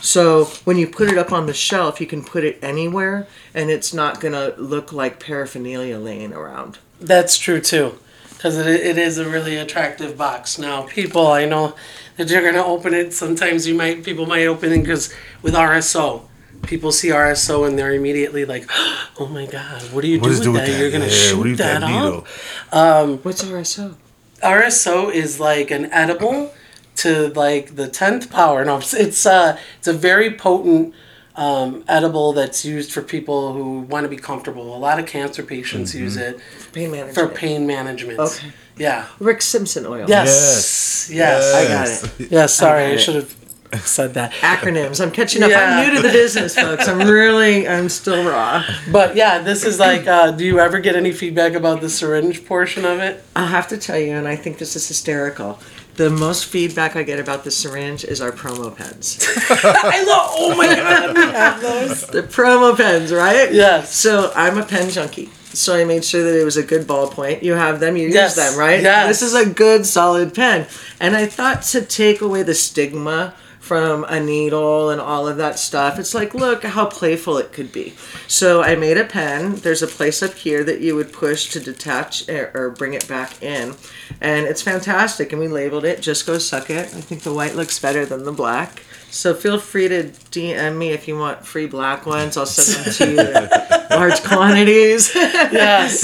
So 0.00 0.46
when 0.64 0.76
you 0.76 0.88
put 0.88 1.08
it 1.08 1.18
up 1.18 1.30
on 1.30 1.46
the 1.46 1.54
shelf, 1.54 2.00
you 2.00 2.08
can 2.08 2.24
put 2.24 2.42
it 2.42 2.58
anywhere 2.62 3.28
and 3.54 3.70
it's 3.70 3.94
not 3.94 4.20
going 4.20 4.34
to 4.34 4.60
look 4.60 4.92
like 4.92 5.20
paraphernalia 5.20 5.98
laying 6.00 6.32
around. 6.32 6.78
That's 7.00 7.38
true 7.38 7.60
too, 7.60 7.96
because 8.30 8.58
it, 8.58 8.66
it 8.66 8.98
is 8.98 9.18
a 9.18 9.30
really 9.30 9.56
attractive 9.56 10.18
box. 10.18 10.58
Now, 10.58 10.82
people, 10.82 11.28
I 11.28 11.44
know 11.44 11.76
that 12.18 12.28
you're 12.28 12.42
gonna 12.42 12.64
open 12.64 12.92
it. 12.92 13.14
Sometimes 13.14 13.66
you 13.66 13.74
might 13.74 14.04
people 14.04 14.26
might 14.26 14.46
open 14.46 14.72
it 14.72 14.80
because 14.80 15.14
with 15.40 15.54
RSO, 15.54 16.22
people 16.66 16.92
see 16.92 17.08
RSO 17.08 17.66
and 17.66 17.78
they're 17.78 17.94
immediately 17.94 18.44
like, 18.44 18.66
"Oh 19.18 19.26
my 19.32 19.46
God, 19.46 19.80
what 19.92 20.02
do 20.02 20.08
you 20.08 20.20
What 20.20 20.26
do 20.26 20.32
is 20.32 20.38
with 20.40 20.48
do 20.48 20.52
that? 20.54 20.66
that? 20.66 20.78
You're 20.78 20.90
gonna 20.90 21.04
Yeah, 21.06 21.10
shoot 21.10 21.36
what 21.38 21.44
do 21.44 21.50
you 21.50 21.56
do 21.56 21.62
with 21.64 21.72
that, 21.72 21.80
that 21.80 21.90
needle? 21.90 22.26
up." 22.72 23.24
What's 23.24 23.42
RSO? 23.44 23.96
RSO 24.42 25.12
is 25.12 25.40
like 25.40 25.70
an 25.70 25.86
edible 25.92 26.52
to 26.96 27.28
like 27.34 27.76
the 27.76 27.88
tenth 27.88 28.30
power. 28.30 28.64
No, 28.64 28.78
it's 28.78 28.94
it's 28.94 29.24
uh 29.26 29.58
it's 29.78 29.88
a 29.88 29.92
very 29.92 30.34
potent 30.34 30.94
um, 31.36 31.84
edible 31.86 32.32
that's 32.32 32.64
used 32.64 32.90
for 32.92 33.00
people 33.00 33.52
who 33.52 33.80
want 33.82 34.02
to 34.02 34.08
be 34.08 34.16
comfortable. 34.16 34.74
A 34.74 34.78
lot 34.78 34.98
of 34.98 35.06
cancer 35.06 35.44
patients 35.44 35.94
use 35.94 36.16
it 36.16 36.40
Pain 36.72 36.90
management. 36.90 37.14
for 37.14 37.28
pain 37.28 37.64
management. 37.64 38.18
Okay. 38.18 38.48
Yeah. 38.78 39.06
Rick 39.18 39.42
Simpson 39.42 39.86
oil. 39.86 40.06
Yes. 40.08 41.10
Yes. 41.12 41.54
I 41.54 41.68
got 41.68 42.20
it. 42.20 42.30
Yes. 42.30 42.54
Sorry, 42.54 42.84
I, 42.84 42.88
got 42.90 42.94
it. 42.94 43.00
should 43.00 43.14
have 43.16 43.36
said 43.84 44.14
that. 44.14 44.32
Acronyms. 44.32 45.00
I'm 45.00 45.10
catching 45.10 45.42
up. 45.42 45.50
Yeah. 45.50 45.76
I'm 45.78 45.86
new 45.86 45.96
to 45.96 46.02
the 46.02 46.12
business, 46.12 46.54
folks. 46.54 46.88
I'm 46.88 47.06
really, 47.08 47.68
I'm 47.68 47.88
still 47.88 48.24
raw. 48.28 48.64
But 48.90 49.16
yeah, 49.16 49.40
this 49.40 49.64
is 49.64 49.78
like. 49.78 50.06
Uh, 50.06 50.30
do 50.32 50.44
you 50.44 50.58
ever 50.60 50.80
get 50.80 50.96
any 50.96 51.12
feedback 51.12 51.52
about 51.54 51.80
the 51.80 51.90
syringe 51.90 52.44
portion 52.46 52.84
of 52.84 52.98
it? 53.00 53.22
I'll 53.36 53.46
have 53.46 53.68
to 53.68 53.78
tell 53.78 53.98
you, 53.98 54.12
and 54.12 54.26
I 54.26 54.36
think 54.36 54.58
this 54.58 54.76
is 54.76 54.86
hysterical. 54.88 55.58
The 55.94 56.10
most 56.10 56.46
feedback 56.46 56.94
I 56.94 57.02
get 57.02 57.18
about 57.18 57.42
the 57.42 57.50
syringe 57.50 58.04
is 58.04 58.20
our 58.20 58.30
promo 58.30 58.74
pens. 58.74 59.18
I 59.50 60.04
love. 60.04 60.30
Oh 60.32 60.54
my 60.56 60.66
god, 60.66 61.16
we 61.16 61.22
have 61.22 61.60
those. 61.60 62.06
the 62.06 62.22
promo 62.22 62.76
pens, 62.76 63.12
right? 63.12 63.52
Yes. 63.52 63.94
So 63.96 64.30
I'm 64.34 64.58
a 64.58 64.64
pen 64.64 64.90
junkie. 64.90 65.30
So 65.58 65.74
I 65.76 65.84
made 65.84 66.04
sure 66.04 66.22
that 66.22 66.40
it 66.40 66.44
was 66.44 66.56
a 66.56 66.62
good 66.62 66.86
ballpoint. 66.86 67.42
You 67.42 67.54
have 67.54 67.80
them, 67.80 67.96
you 67.96 68.08
Yes, 68.08 68.36
use 68.36 68.46
them, 68.46 68.58
right? 68.58 68.80
yes. 68.82 69.08
This 69.08 69.22
is 69.22 69.34
a 69.34 69.44
good 69.48 69.86
solid 69.86 70.34
pen. 70.34 70.66
And 71.00 71.16
I 71.16 71.26
thought 71.26 71.62
to 71.72 71.82
take 71.82 72.20
away 72.20 72.42
the 72.42 72.54
stigma 72.54 73.34
from 73.68 74.02
a 74.04 74.18
needle 74.18 74.88
and 74.88 74.98
all 74.98 75.28
of 75.28 75.36
that 75.36 75.58
stuff, 75.58 75.98
it's 75.98 76.14
like, 76.14 76.32
look 76.32 76.64
how 76.64 76.86
playful 76.86 77.36
it 77.36 77.52
could 77.52 77.70
be. 77.70 77.92
So 78.26 78.62
I 78.62 78.76
made 78.76 78.96
a 78.96 79.04
pen. 79.04 79.56
There's 79.56 79.82
a 79.82 79.86
place 79.86 80.22
up 80.22 80.32
here 80.32 80.64
that 80.64 80.80
you 80.80 80.96
would 80.96 81.12
push 81.12 81.50
to 81.50 81.60
detach 81.60 82.26
or, 82.30 82.70
bring 82.78 82.94
it 82.94 83.06
back 83.06 83.42
in. 83.42 83.74
And 84.22 84.46
it's 84.46 84.62
fantastic. 84.62 85.32
And 85.32 85.40
we 85.40 85.48
labeled 85.48 85.84
it 85.84 86.00
Just 86.00 86.26
Go 86.26 86.38
Suck 86.38 86.70
It. 86.70 86.86
I 86.86 87.00
think 87.02 87.24
the 87.24 87.32
white 87.32 87.56
looks 87.56 87.78
better 87.78 88.06
than 88.06 88.24
the 88.24 88.32
black. 88.32 88.84
So 89.10 89.34
feel 89.34 89.58
free 89.58 89.88
to 89.88 90.04
DM 90.04 90.78
me 90.78 90.90
if 90.90 91.06
you 91.06 91.18
want 91.18 91.44
free 91.44 91.66
black 91.66 92.06
ones. 92.06 92.38
I'll 92.38 92.46
send 92.46 92.86
them 92.86 92.94
to 92.94 93.12
you 93.12 93.20
in 93.20 93.50
large 93.90 94.22
quantities. 94.22 95.14
Yes. 95.14 96.00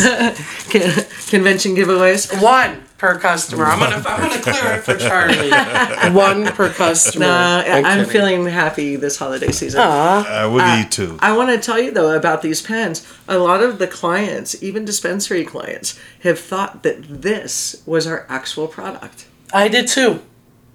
Convention 1.31 1.75
giveaways. 1.75 2.43
One 2.43 2.84
per 3.05 3.19
customer. 3.19 3.67
I'm 3.67 3.79
gonna. 3.79 4.03
I'm 4.07 4.21
gonna 4.29 4.43
clear 4.43 4.75
it 4.75 4.85
for 4.85 4.97
Charlie. 4.97 5.51
One 6.15 6.47
per 6.47 6.73
customer. 6.73 7.27
Uh, 7.27 7.63
I'm 7.67 7.85
kidding. 7.85 8.11
feeling 8.11 8.47
happy 8.47 8.97
this 8.97 9.19
holiday 9.19 9.53
season. 9.53 9.81
I 9.81 10.47
would 10.47 10.65
need 10.65 10.91
to. 10.93 11.19
I 11.21 11.37
want 11.37 11.51
to 11.51 11.59
tell 11.59 11.79
you 11.79 11.91
though 11.91 12.17
about 12.17 12.43
these 12.43 12.63
pens. 12.63 13.07
A 13.29 13.39
lot 13.39 13.63
of 13.63 13.79
the 13.79 13.87
clients, 13.87 14.63
even 14.63 14.85
dispensary 14.85 15.45
clients, 15.45 15.99
have 16.23 16.39
thought 16.39 16.83
that 16.83 17.23
this 17.23 17.83
was 17.85 18.07
our 18.07 18.27
actual 18.29 18.69
product. 18.69 19.27
I 19.53 19.69
did 19.69 19.87
too. 19.89 20.23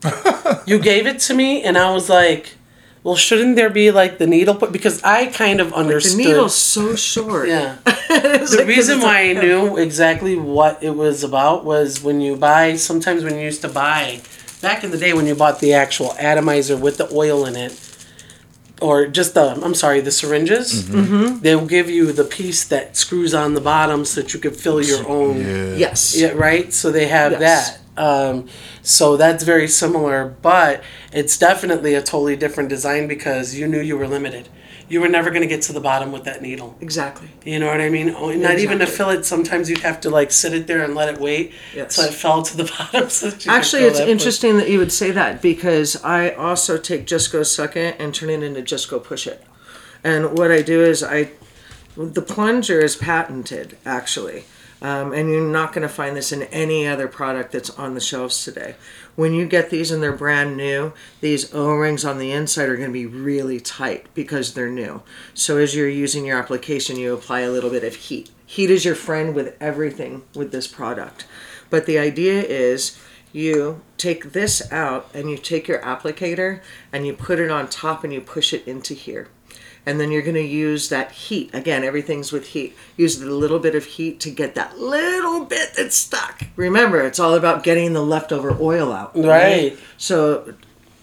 you 0.66 0.80
gave 0.80 1.08
it 1.08 1.20
to 1.20 1.34
me, 1.34 1.64
and 1.64 1.78
I 1.78 1.92
was 1.92 2.10
like, 2.10 2.56
Well, 3.04 3.16
shouldn't 3.16 3.56
there 3.56 3.70
be 3.70 3.92
like 3.92 4.18
the 4.18 4.28
needle? 4.28 4.56
Put 4.56 4.72
because 4.74 5.02
I 5.04 5.28
kind 5.28 5.62
of 5.62 5.72
understood. 5.74 6.20
the 6.20 6.24
needle's 6.30 6.56
so 6.56 6.96
short. 6.96 7.48
Yeah. 7.48 7.78
the 7.86 8.56
like- 8.58 8.68
reason 8.68 8.98
it's 8.98 9.04
why 9.06 9.30
I 9.30 9.34
knew 9.34 9.78
exactly 9.78 10.36
what 10.36 10.84
it 10.84 10.92
was 10.96 11.24
about 11.24 11.64
was 11.64 12.04
when 12.04 12.20
you 12.22 12.36
buy. 12.36 12.76
Sometimes 12.76 13.24
when 13.24 13.36
you 13.36 13.42
used 13.42 13.62
to 13.62 13.70
buy, 13.70 14.22
back 14.62 14.84
in 14.84 14.92
the 14.92 14.98
day 14.98 15.14
when 15.14 15.26
you 15.28 15.36
bought 15.36 15.60
the 15.62 15.74
actual 15.74 16.14
atomizer 16.20 16.76
with 16.76 16.98
the 16.98 17.10
oil 17.14 17.46
in 17.46 17.56
it, 17.56 17.80
or 18.82 19.08
just 19.08 19.34
the 19.34 19.58
I'm 19.64 19.76
sorry, 19.76 20.02
the 20.02 20.12
syringes. 20.12 20.84
Mm-hmm. 20.84 21.40
They'll 21.40 21.66
give 21.66 21.90
you 21.90 22.12
the 22.12 22.26
piece 22.26 22.66
that 22.66 22.98
screws 22.98 23.34
on 23.34 23.54
the 23.54 23.62
bottom 23.62 24.04
so 24.04 24.22
that 24.22 24.34
you 24.34 24.42
could 24.42 24.58
fill 24.58 24.82
your 24.82 25.08
own. 25.08 25.38
Yeah. 25.40 25.76
Yes. 25.76 26.18
Yeah, 26.18 26.32
right. 26.32 26.74
So 26.74 26.92
they 26.92 27.08
have 27.08 27.32
Yes. 27.34 27.42
that. 27.72 27.80
Um, 28.00 28.48
so 28.82 29.18
that's 29.18 29.44
very 29.44 29.68
similar, 29.68 30.36
but 30.42 30.82
it's 31.12 31.38
definitely 31.38 31.94
a 31.96 32.02
totally 32.02 32.36
different 32.38 32.70
design 32.70 33.08
because 33.08 33.56
you 33.56 33.68
knew 33.68 33.82
you 33.82 33.98
were 33.98 34.08
limited. 34.08 34.48
You 34.88 35.02
were 35.02 35.10
never 35.10 35.30
going 35.30 35.42
to 35.44 35.48
get 35.48 35.62
to 35.64 35.74
the 35.74 35.82
bottom 35.82 36.12
with 36.12 36.24
that 36.24 36.42
needle. 36.42 36.76
Exactly. 36.82 37.30
You 37.46 37.60
know 37.60 37.68
what 37.68 37.80
I 37.82 37.90
mean? 37.90 38.10
Oh, 38.10 38.32
Not 38.32 38.58
even 38.58 38.80
to 38.80 38.88
fill 38.88 39.10
it. 39.12 39.24
Sometimes 39.24 39.70
you'd 39.70 39.80
have 39.82 40.02
to 40.02 40.10
like 40.10 40.32
sit 40.32 40.52
it 40.54 40.66
there 40.66 40.82
and 40.84 40.96
let 40.96 41.14
it 41.14 41.20
wait 41.20 41.54
Yes. 41.76 41.94
so 41.96 42.04
it 42.04 42.14
fell 42.14 42.42
to 42.42 42.58
the 42.58 42.64
bottom. 42.80 43.08
So 43.10 43.28
Actually, 43.48 43.84
it's 43.84 44.00
that 44.00 44.06
push. 44.06 44.12
interesting 44.12 44.58
that 44.58 44.68
you 44.70 44.80
would 44.80 44.92
say 44.92 45.12
that 45.12 45.44
because 45.44 46.04
I 46.04 46.32
also 46.32 46.78
take 46.80 47.06
Just 47.06 47.32
Go 47.32 47.44
Suck 47.44 47.76
It 47.76 47.98
and 48.00 48.16
turn 48.16 48.30
it 48.32 48.42
into 48.42 48.64
Just 48.64 48.90
Go 48.90 49.00
Push 49.00 49.28
It. 49.28 49.44
And 50.04 50.36
what 50.38 50.50
I 50.52 50.62
do 50.64 50.82
is 50.82 51.04
I, 51.04 51.32
the 51.96 52.22
plunger 52.24 52.80
is 52.80 52.96
patented 52.96 53.78
actually, 53.86 54.46
um, 54.82 55.14
and 55.14 55.30
you're 55.30 55.50
not 55.50 55.74
going 55.74 55.88
to 55.88 55.94
find 55.94 56.16
this 56.16 56.32
in 56.32 56.44
any 56.44 56.88
other 56.88 57.08
product 57.08 57.52
that's 57.52 57.70
on 57.72 57.94
the 57.94 58.02
shelves 58.02 58.44
today. 58.44 58.76
When 59.16 59.34
you 59.34 59.46
get 59.46 59.70
these 59.70 59.92
and 59.92 60.02
they're 60.02 60.14
brand 60.14 60.56
new, 60.56 60.94
these 61.20 61.54
O-rings 61.54 62.06
on 62.06 62.18
the 62.18 62.32
inside 62.32 62.70
are 62.70 62.78
going 62.78 62.90
to 62.90 62.94
be 62.94 63.06
really 63.06 63.60
tight 63.60 64.08
because 64.14 64.54
they're 64.54 64.70
new. 64.70 65.02
So 65.34 65.58
as 65.58 65.76
you're 65.76 65.90
using 65.90 66.26
your 66.26 66.40
application, 66.40 66.98
you 66.98 67.14
apply 67.14 67.42
a 67.42 67.52
little 67.52 67.70
bit 67.70 67.84
of 67.84 67.96
heat. 67.96 68.32
Heat 68.46 68.70
is 68.70 68.86
your 68.86 68.96
friend 68.96 69.36
with 69.36 69.56
everything 69.60 70.24
with 70.34 70.52
this 70.52 70.68
product. 70.68 71.26
But 71.70 71.86
the 71.86 72.00
idea 72.00 72.42
is 72.42 72.98
you 73.32 73.82
take 73.98 74.32
this 74.32 74.72
out 74.72 75.10
and 75.14 75.30
you 75.30 75.38
take 75.38 75.68
your 75.68 75.80
applicator 75.82 76.62
and 76.92 77.06
you 77.06 77.14
put 77.14 77.40
it 77.40 77.52
on 77.52 77.68
top 77.68 78.04
and 78.04 78.14
you 78.14 78.22
push 78.22 78.54
it 78.54 78.68
into 78.68 78.94
here. 78.94 79.28
And 79.86 80.00
then 80.00 80.12
you're 80.12 80.22
going 80.22 80.36
to 80.36 80.42
use 80.44 80.90
that 80.90 81.12
heat. 81.12 81.50
Again, 81.54 81.84
everything's 81.84 82.32
with 82.32 82.48
heat. 82.50 82.76
Use 82.98 83.18
the 83.20 83.26
little 83.32 83.60
bit 83.60 83.76
of 83.76 83.86
heat 83.86 84.20
to 84.20 84.30
get 84.30 84.54
that 84.56 84.78
little 84.78 85.46
bit 85.46 85.72
that's 85.76 85.96
stuck. 85.96 86.44
Remember, 86.56 87.02
it's 87.02 87.20
all 87.20 87.34
about 87.34 87.64
getting 87.64 87.94
the 87.94 88.04
leftover 88.04 88.56
oil 88.60 88.92
out. 88.92 89.12
Right. 89.16 89.78
So 89.98 90.54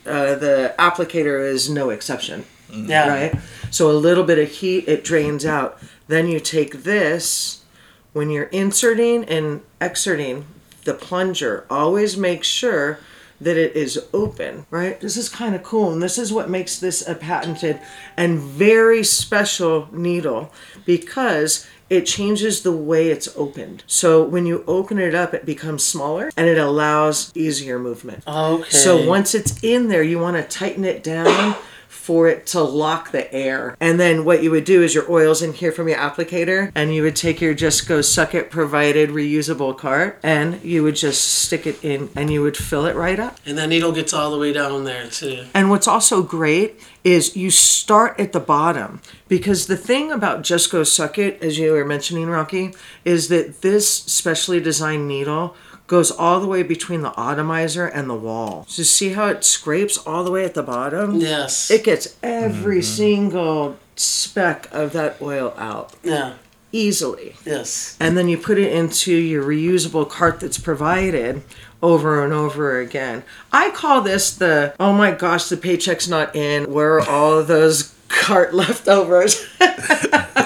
uh, 0.06 0.36
the 0.36 0.74
applicator 0.78 1.40
is 1.44 1.68
no 1.68 1.90
exception 1.90 2.44
Yeah. 2.70 3.08
right? 3.08 3.34
So 3.70 3.90
a 3.90 3.92
little 3.92 4.24
bit 4.24 4.38
of 4.38 4.48
heat, 4.48 4.86
it 4.86 5.02
drains 5.02 5.44
out. 5.44 5.78
Then 6.06 6.28
you 6.28 6.38
take 6.38 6.84
this, 6.84 7.64
when 8.12 8.30
you're 8.30 8.44
inserting 8.44 9.24
and 9.24 9.62
exerting 9.80 10.44
the 10.84 10.94
plunger, 10.94 11.64
always 11.68 12.16
make 12.16 12.44
sure 12.44 13.00
that 13.40 13.56
it 13.56 13.76
is 13.76 14.04
open, 14.12 14.66
right? 14.70 15.00
This 15.00 15.16
is 15.16 15.28
kind 15.28 15.54
of 15.54 15.62
cool, 15.62 15.92
and 15.92 16.02
this 16.02 16.18
is 16.18 16.32
what 16.32 16.48
makes 16.48 16.78
this 16.78 17.06
a 17.06 17.14
patented 17.14 17.80
and 18.16 18.38
very 18.38 19.04
special 19.04 19.88
needle 19.92 20.52
because 20.84 21.66
it 21.88 22.04
changes 22.04 22.62
the 22.62 22.72
way 22.72 23.08
it's 23.10 23.28
opened. 23.36 23.84
So 23.86 24.24
when 24.24 24.44
you 24.46 24.64
open 24.66 24.98
it 24.98 25.14
up, 25.14 25.34
it 25.34 25.46
becomes 25.46 25.84
smaller 25.84 26.30
and 26.36 26.48
it 26.48 26.58
allows 26.58 27.30
easier 27.36 27.78
movement. 27.78 28.26
Okay. 28.26 28.68
So 28.70 29.06
once 29.06 29.34
it's 29.34 29.62
in 29.62 29.88
there, 29.88 30.02
you 30.02 30.18
want 30.18 30.36
to 30.36 30.42
tighten 30.42 30.84
it 30.84 31.04
down 31.04 31.54
for 31.88 32.28
it 32.28 32.46
to 32.46 32.62
lock 32.62 33.10
the 33.10 33.32
air. 33.34 33.76
And 33.80 33.98
then 33.98 34.24
what 34.24 34.42
you 34.42 34.50
would 34.50 34.64
do 34.64 34.82
is 34.82 34.94
your 34.94 35.10
oil's 35.10 35.42
in 35.42 35.52
here 35.52 35.72
from 35.72 35.88
your 35.88 35.98
applicator, 35.98 36.70
and 36.74 36.94
you 36.94 37.02
would 37.02 37.16
take 37.16 37.40
your 37.40 37.54
Just 37.54 37.88
Go 37.88 38.00
Suck 38.00 38.34
It 38.34 38.50
provided 38.50 39.10
reusable 39.10 39.76
cart, 39.76 40.18
and 40.22 40.62
you 40.62 40.82
would 40.82 40.96
just 40.96 41.24
stick 41.24 41.66
it 41.66 41.82
in, 41.84 42.10
and 42.14 42.30
you 42.30 42.42
would 42.42 42.56
fill 42.56 42.86
it 42.86 42.94
right 42.94 43.18
up. 43.18 43.38
And 43.44 43.58
that 43.58 43.68
needle 43.68 43.92
gets 43.92 44.12
all 44.12 44.30
the 44.30 44.38
way 44.38 44.52
down 44.52 44.84
there 44.84 45.08
too. 45.08 45.46
And 45.54 45.70
what's 45.70 45.88
also 45.88 46.22
great 46.22 46.80
is 47.02 47.36
you 47.36 47.50
start 47.50 48.18
at 48.18 48.32
the 48.32 48.40
bottom 48.40 49.00
because 49.28 49.66
the 49.66 49.76
thing 49.76 50.10
about 50.10 50.42
Just 50.42 50.70
Go 50.70 50.82
Suck 50.84 51.18
It, 51.18 51.42
as 51.42 51.58
you 51.58 51.72
were 51.72 51.84
mentioning, 51.84 52.28
Rocky, 52.28 52.74
is 53.04 53.28
that 53.28 53.62
this 53.62 53.88
specially 53.88 54.60
designed 54.60 55.08
needle 55.08 55.56
goes 55.86 56.10
all 56.10 56.40
the 56.40 56.46
way 56.46 56.62
between 56.62 57.02
the 57.02 57.12
atomizer 57.18 57.86
and 57.86 58.10
the 58.10 58.14
wall. 58.14 58.64
So 58.68 58.82
see 58.82 59.10
how 59.10 59.28
it 59.28 59.44
scrapes 59.44 59.98
all 59.98 60.24
the 60.24 60.30
way 60.30 60.44
at 60.44 60.54
the 60.54 60.62
bottom? 60.62 61.16
Yes. 61.16 61.70
It 61.70 61.84
gets 61.84 62.16
every 62.22 62.78
mm-hmm. 62.78 62.82
single 62.82 63.76
speck 63.94 64.68
of 64.72 64.92
that 64.92 65.20
oil 65.22 65.54
out 65.56 65.94
yeah. 66.02 66.34
easily 66.70 67.34
Yes. 67.46 67.96
and 67.98 68.16
then 68.16 68.28
you 68.28 68.36
put 68.36 68.58
it 68.58 68.70
into 68.70 69.14
your 69.14 69.42
reusable 69.42 70.06
cart 70.06 70.40
that's 70.40 70.58
provided 70.58 71.42
over 71.82 72.22
and 72.22 72.32
over 72.32 72.78
again. 72.78 73.22
I 73.52 73.70
call 73.70 74.02
this 74.02 74.34
the 74.36 74.74
oh 74.78 74.92
my 74.92 75.12
gosh, 75.12 75.48
the 75.48 75.56
paycheck's 75.56 76.08
not 76.08 76.34
in. 76.34 76.72
Where 76.72 76.94
are 76.94 77.08
all 77.08 77.38
of 77.38 77.46
those 77.46 77.94
cart 78.08 78.54
leftovers? 78.62 79.44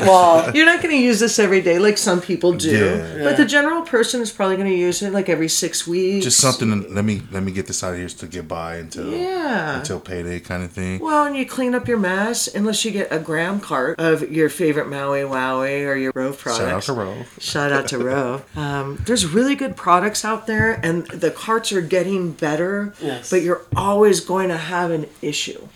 Well, 0.00 0.50
You're 0.54 0.64
not 0.66 0.82
going 0.82 0.94
to 0.94 1.00
use 1.00 1.20
this 1.20 1.38
every 1.38 1.60
day 1.60 1.78
like 1.78 1.98
some 1.98 2.22
people 2.22 2.52
do, 2.54 2.70
Yeah. 2.70 3.22
but 3.24 3.36
the 3.36 3.44
general 3.44 3.82
person 3.82 4.22
is 4.22 4.30
probably 4.30 4.56
going 4.56 4.70
to 4.70 4.74
use 4.76 5.02
it 5.02 5.12
like 5.12 5.28
every 5.28 5.48
six 5.48 5.86
weeks. 5.86 6.24
Just 6.24 6.40
something. 6.40 6.94
Let 6.94 7.04
me 7.04 7.20
let 7.30 7.42
me 7.42 7.52
get 7.52 7.66
this 7.66 7.84
out 7.84 7.92
of 7.92 7.98
here 7.98 8.08
to 8.08 8.26
get 8.26 8.48
by 8.48 8.76
until 8.76 9.10
Yeah. 9.12 9.78
until 9.78 10.00
payday 10.00 10.40
kind 10.40 10.62
of 10.62 10.72
thing. 10.72 11.00
Well, 11.00 11.26
and 11.26 11.36
you 11.36 11.44
clean 11.44 11.74
up 11.74 11.86
your 11.86 11.98
mess 11.98 12.48
unless 12.48 12.82
you 12.84 12.92
get 12.92 13.08
a 13.12 13.18
gram 13.18 13.60
cart 13.60 14.00
of 14.00 14.30
your 14.32 14.48
favorite 14.48 14.88
Maui 14.88 15.20
Wowie 15.20 15.86
or 15.86 15.96
your 15.96 16.12
Rove 16.14 16.38
products. 16.38 16.60
Shout 16.64 16.72
out 16.72 16.82
to 16.84 16.92
Ro. 16.94 17.24
Shout 17.38 17.72
out 17.72 17.88
to 17.88 17.98
Ro. 17.98 18.42
Um, 18.56 19.02
there's 19.06 19.26
really 19.26 19.54
good 19.54 19.76
products 19.76 20.24
out 20.24 20.46
there, 20.46 20.80
and 20.82 21.06
the 21.08 21.30
carts 21.30 21.72
are 21.72 21.82
getting 21.82 22.32
better. 22.32 22.94
Yes. 23.02 23.28
But 23.28 23.42
you're 23.42 23.62
always 23.76 24.20
going 24.20 24.48
to 24.48 24.56
have 24.56 24.90
an 24.90 25.06
issue. 25.20 25.68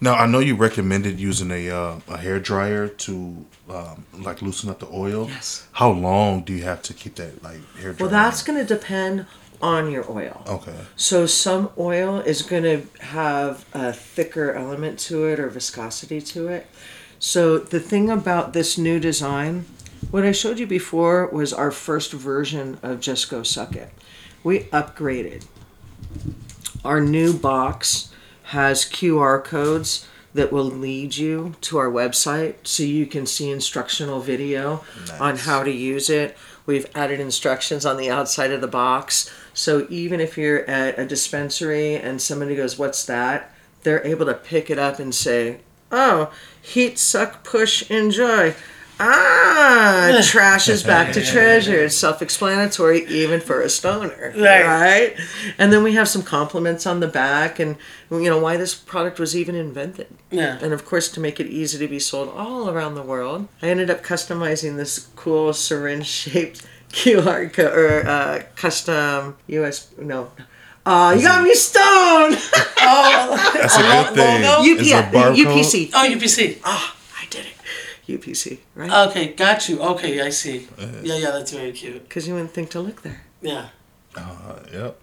Now 0.00 0.14
I 0.14 0.26
know 0.26 0.40
you 0.40 0.56
recommended 0.56 1.18
using 1.18 1.50
a 1.50 1.70
uh, 1.70 2.00
a 2.08 2.18
hair 2.18 2.38
dryer 2.38 2.88
to 2.88 3.46
um, 3.68 4.04
like 4.12 4.42
loosen 4.42 4.70
up 4.70 4.78
the 4.78 4.88
oil. 4.92 5.28
Yes. 5.28 5.66
How 5.72 5.90
long 5.90 6.42
do 6.42 6.52
you 6.52 6.64
have 6.64 6.82
to 6.82 6.94
keep 6.94 7.16
that 7.16 7.42
like 7.42 7.60
hair 7.76 7.92
dryer? 7.92 7.96
Well, 8.00 8.10
that's 8.10 8.42
going 8.42 8.58
to 8.58 8.64
depend 8.64 9.26
on 9.62 9.90
your 9.90 10.10
oil. 10.10 10.42
okay. 10.46 10.74
So 10.96 11.26
some 11.26 11.70
oil 11.78 12.18
is 12.20 12.42
going 12.42 12.64
to 12.64 12.82
have 13.04 13.64
a 13.72 13.92
thicker 13.92 14.52
element 14.52 14.98
to 15.00 15.24
it 15.26 15.40
or 15.40 15.48
viscosity 15.48 16.20
to 16.20 16.48
it. 16.48 16.66
So 17.18 17.58
the 17.58 17.80
thing 17.80 18.10
about 18.10 18.52
this 18.52 18.76
new 18.76 19.00
design, 19.00 19.64
what 20.10 20.24
I 20.24 20.32
showed 20.32 20.58
you 20.58 20.66
before 20.66 21.26
was 21.28 21.54
our 21.54 21.70
first 21.70 22.12
version 22.12 22.78
of 22.82 23.00
Just 23.00 23.30
Go 23.30 23.42
Suck 23.42 23.74
It. 23.74 23.90
We 24.44 24.60
upgraded. 24.64 25.46
Our 26.84 27.00
new 27.00 27.32
box 27.32 28.12
has 28.46 28.84
QR 28.84 29.42
codes 29.42 30.06
that 30.34 30.52
will 30.52 30.64
lead 30.64 31.16
you 31.16 31.54
to 31.62 31.78
our 31.78 31.90
website 31.90 32.54
so 32.64 32.82
you 32.82 33.06
can 33.06 33.26
see 33.26 33.50
instructional 33.50 34.20
video 34.20 34.84
on 35.20 35.36
how 35.36 35.62
to 35.62 35.70
use 35.70 36.08
it. 36.10 36.36
We've 36.66 36.86
added 36.94 37.20
instructions 37.20 37.86
on 37.86 37.96
the 37.96 38.10
outside 38.10 38.52
of 38.52 38.60
the 38.60 38.68
box. 38.68 39.32
So 39.54 39.86
even 39.88 40.20
if 40.20 40.36
you're 40.36 40.68
at 40.68 40.98
a 40.98 41.06
dispensary 41.06 41.94
and 41.94 42.20
somebody 42.20 42.54
goes, 42.54 42.78
What's 42.78 43.04
that? 43.06 43.54
They're 43.82 44.06
able 44.06 44.26
to 44.26 44.34
pick 44.34 44.68
it 44.70 44.78
up 44.78 44.98
and 44.98 45.14
say, 45.14 45.60
Oh, 45.90 46.32
heat, 46.60 46.98
suck, 46.98 47.42
push, 47.44 47.90
enjoy. 47.90 48.54
Ah, 48.98 50.20
trash 50.24 50.68
is 50.68 50.82
back 50.94 51.12
to 51.12 51.24
treasure. 51.24 51.84
It's 51.84 51.96
self 51.96 52.22
explanatory, 52.22 53.04
even 53.06 53.40
for 53.40 53.60
a 53.60 53.68
stoner. 53.68 54.32
Right. 54.36 54.64
right? 54.64 55.16
And 55.58 55.72
then 55.72 55.82
we 55.82 55.92
have 55.94 56.08
some 56.08 56.22
compliments 56.22 56.86
on 56.86 57.00
the 57.00 57.08
back 57.08 57.58
and, 57.58 57.76
you 58.10 58.30
know, 58.30 58.38
why 58.38 58.56
this 58.56 58.74
product 58.74 59.18
was 59.18 59.36
even 59.36 59.54
invented. 59.54 60.08
Yeah. 60.30 60.58
And 60.62 60.72
of 60.72 60.84
course, 60.84 61.10
to 61.12 61.20
make 61.20 61.40
it 61.40 61.46
easy 61.46 61.78
to 61.78 61.88
be 61.88 61.98
sold 61.98 62.28
all 62.30 62.70
around 62.70 62.94
the 62.94 63.02
world, 63.02 63.48
I 63.62 63.68
ended 63.68 63.90
up 63.90 64.02
customizing 64.02 64.76
this 64.76 65.08
cool 65.16 65.52
syringe 65.52 66.06
shaped 66.06 66.66
QR 66.90 67.52
code 67.52 67.72
or 67.78 68.06
uh, 68.08 68.42
custom 68.54 69.36
US. 69.48 69.90
No. 69.98 70.30
Uh, 70.86 71.12
you 71.18 71.22
got 71.22 71.42
me 71.42 71.52
stoned! 71.52 72.34
That's 72.78 73.76
a 73.76 73.82
good 73.82 74.14
thing. 74.14 74.42
logo? 74.42 74.62
Is 74.62 74.92
UP, 74.92 75.12
a? 75.12 75.16
UPC. 75.34 75.90
oh, 75.92 76.08
UPC. 76.08 76.60
Ah, 76.64 76.78
I 76.78 76.78
did 76.78 76.92
it. 76.92 76.95
UPC, 78.08 78.58
right? 78.74 79.08
Okay, 79.08 79.32
got 79.34 79.68
you. 79.68 79.80
Okay, 79.80 80.20
I 80.20 80.30
see. 80.30 80.68
Yeah, 80.78 81.16
yeah, 81.16 81.30
that's 81.32 81.52
very 81.52 81.72
cute. 81.72 82.02
Because 82.08 82.26
you 82.28 82.34
wouldn't 82.34 82.52
think 82.52 82.70
to 82.70 82.80
look 82.80 83.02
there. 83.02 83.22
Yeah. 83.42 83.68
Uh, 84.16 84.60
yep. 84.72 84.98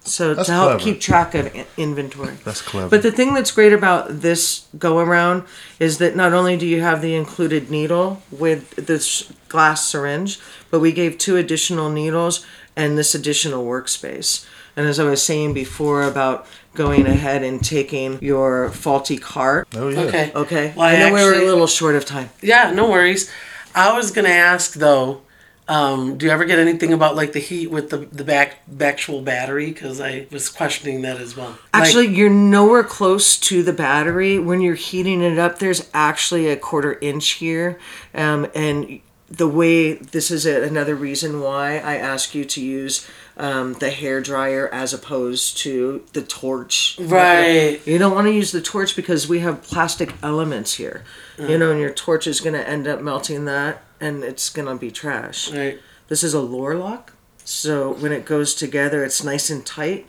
So 0.00 0.32
That's 0.32 0.46
to 0.46 0.52
help 0.54 0.68
clever. 0.70 0.84
keep 0.84 1.00
track 1.00 1.34
of 1.34 1.46
i- 1.54 1.66
inventory. 1.76 2.34
That's 2.44 2.62
clever. 2.62 2.88
But 2.88 3.02
the 3.02 3.12
thing 3.12 3.34
that's 3.34 3.50
great 3.50 3.74
about 3.74 4.22
this 4.22 4.66
go 4.78 4.98
around 5.00 5.42
is 5.78 5.98
that 5.98 6.16
not 6.16 6.32
only 6.32 6.56
do 6.56 6.66
you 6.66 6.80
have 6.80 7.02
the 7.02 7.14
included 7.14 7.70
needle 7.70 8.22
with 8.30 8.70
this 8.76 9.30
glass 9.48 9.86
syringe, 9.86 10.38
but 10.70 10.80
we 10.80 10.92
gave 10.92 11.18
two 11.18 11.36
additional 11.36 11.90
needles 11.90 12.46
and 12.74 12.96
this 12.96 13.14
additional 13.14 13.66
workspace. 13.66 14.46
And 14.76 14.86
as 14.86 14.98
I 14.98 15.04
was 15.04 15.22
saying 15.22 15.52
before 15.52 16.02
about 16.04 16.46
going 16.78 17.06
ahead 17.06 17.42
and 17.42 17.62
taking 17.62 18.18
your 18.22 18.70
faulty 18.70 19.18
cart. 19.18 19.66
Oh 19.74 19.88
yeah. 19.88 20.00
Okay. 20.02 20.32
Okay. 20.34 20.72
Well, 20.76 20.86
I 20.86 20.94
I 20.94 20.98
know 21.10 21.14
we 21.14 21.22
were 21.24 21.34
a 21.34 21.44
little 21.44 21.66
short 21.66 21.96
of 21.96 22.04
time. 22.06 22.30
Yeah, 22.40 22.70
no 22.70 22.88
worries. 22.88 23.30
I 23.74 23.92
was 23.96 24.12
gonna 24.12 24.28
ask 24.28 24.74
though, 24.74 25.22
um, 25.66 26.16
do 26.16 26.24
you 26.26 26.32
ever 26.32 26.44
get 26.44 26.58
anything 26.60 26.92
about 26.92 27.16
like 27.16 27.32
the 27.32 27.40
heat 27.40 27.66
with 27.70 27.90
the 27.90 27.98
the 28.12 28.24
back 28.24 28.58
actual 28.80 29.20
battery? 29.22 29.66
Because 29.72 30.00
I 30.00 30.26
was 30.30 30.48
questioning 30.48 31.02
that 31.02 31.20
as 31.20 31.36
well. 31.36 31.50
Like- 31.50 31.58
Actually, 31.82 32.06
you're 32.16 32.30
nowhere 32.30 32.84
close 32.84 33.36
to 33.50 33.62
the 33.64 33.72
battery. 33.72 34.38
When 34.38 34.60
you're 34.60 34.74
heating 34.76 35.20
it 35.20 35.38
up, 35.38 35.58
there's 35.58 35.88
actually 35.92 36.48
a 36.48 36.56
quarter 36.56 36.96
inch 37.00 37.30
here. 37.32 37.78
Um, 38.14 38.46
and 38.54 39.00
the 39.30 39.48
way 39.48 39.94
this 39.94 40.30
is 40.30 40.46
a, 40.46 40.62
another 40.62 40.94
reason 40.94 41.40
why 41.40 41.78
I 41.78 41.96
ask 41.96 42.34
you 42.34 42.44
to 42.46 42.62
use 42.62 43.06
um, 43.36 43.74
the 43.74 43.90
hair 43.90 44.20
dryer 44.20 44.68
as 44.72 44.92
opposed 44.92 45.58
to 45.58 46.04
the 46.12 46.22
torch. 46.22 46.98
Right. 46.98 47.80
You 47.86 47.98
don't 47.98 48.14
want 48.14 48.26
to 48.26 48.32
use 48.32 48.52
the 48.52 48.62
torch 48.62 48.96
because 48.96 49.28
we 49.28 49.40
have 49.40 49.62
plastic 49.62 50.14
elements 50.22 50.74
here. 50.74 51.04
You 51.38 51.56
know, 51.56 51.70
and 51.70 51.78
your 51.78 51.92
torch 51.92 52.26
is 52.26 52.40
going 52.40 52.54
to 52.54 52.68
end 52.68 52.88
up 52.88 53.00
melting 53.00 53.44
that 53.44 53.82
and 54.00 54.24
it's 54.24 54.50
going 54.50 54.66
to 54.66 54.74
be 54.74 54.90
trash. 54.90 55.52
right. 55.52 55.78
This 56.08 56.24
is 56.24 56.32
a 56.32 56.40
luer 56.40 56.74
lock, 56.74 57.12
so 57.44 57.92
when 57.92 58.12
it 58.12 58.24
goes 58.24 58.54
together, 58.54 59.04
it's 59.04 59.22
nice 59.22 59.50
and 59.50 59.64
tight 59.64 60.06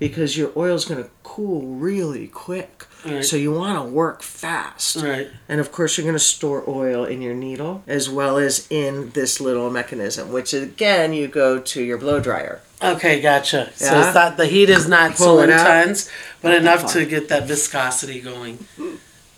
because 0.00 0.36
your 0.36 0.50
oil's 0.56 0.84
going 0.84 1.04
to 1.04 1.08
cool 1.22 1.62
really 1.62 2.26
quick. 2.26 2.86
Right. 3.04 3.24
So 3.24 3.36
you 3.36 3.52
want 3.52 3.78
to 3.78 3.88
work 3.88 4.22
fast. 4.22 4.96
Right. 4.96 5.28
And 5.48 5.60
of 5.60 5.70
course, 5.70 5.96
you're 5.96 6.04
going 6.04 6.16
to 6.16 6.18
store 6.18 6.64
oil 6.68 7.04
in 7.04 7.22
your 7.22 7.34
needle 7.34 7.84
as 7.86 8.10
well 8.10 8.36
as 8.36 8.66
in 8.70 9.10
this 9.10 9.40
little 9.40 9.70
mechanism, 9.70 10.32
which 10.32 10.52
again, 10.52 11.12
you 11.12 11.28
go 11.28 11.60
to 11.60 11.82
your 11.82 11.98
blow 11.98 12.18
dryer. 12.18 12.60
Okay, 12.82 13.20
gotcha. 13.20 13.70
So 13.76 13.84
Yeah. 13.94 14.06
it's 14.06 14.14
not 14.14 14.36
the 14.36 14.46
heat 14.46 14.70
is 14.70 14.88
not 14.88 15.12
Pull 15.14 15.36
so 15.36 15.42
intense, 15.42 16.10
but 16.42 16.54
enough 16.54 16.90
to 16.94 17.04
get 17.04 17.28
that 17.28 17.46
viscosity 17.46 18.20
going. 18.20 18.66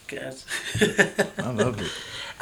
Good. 0.07 0.37
I 1.39 1.51
love 1.51 1.81
it. 1.81 1.91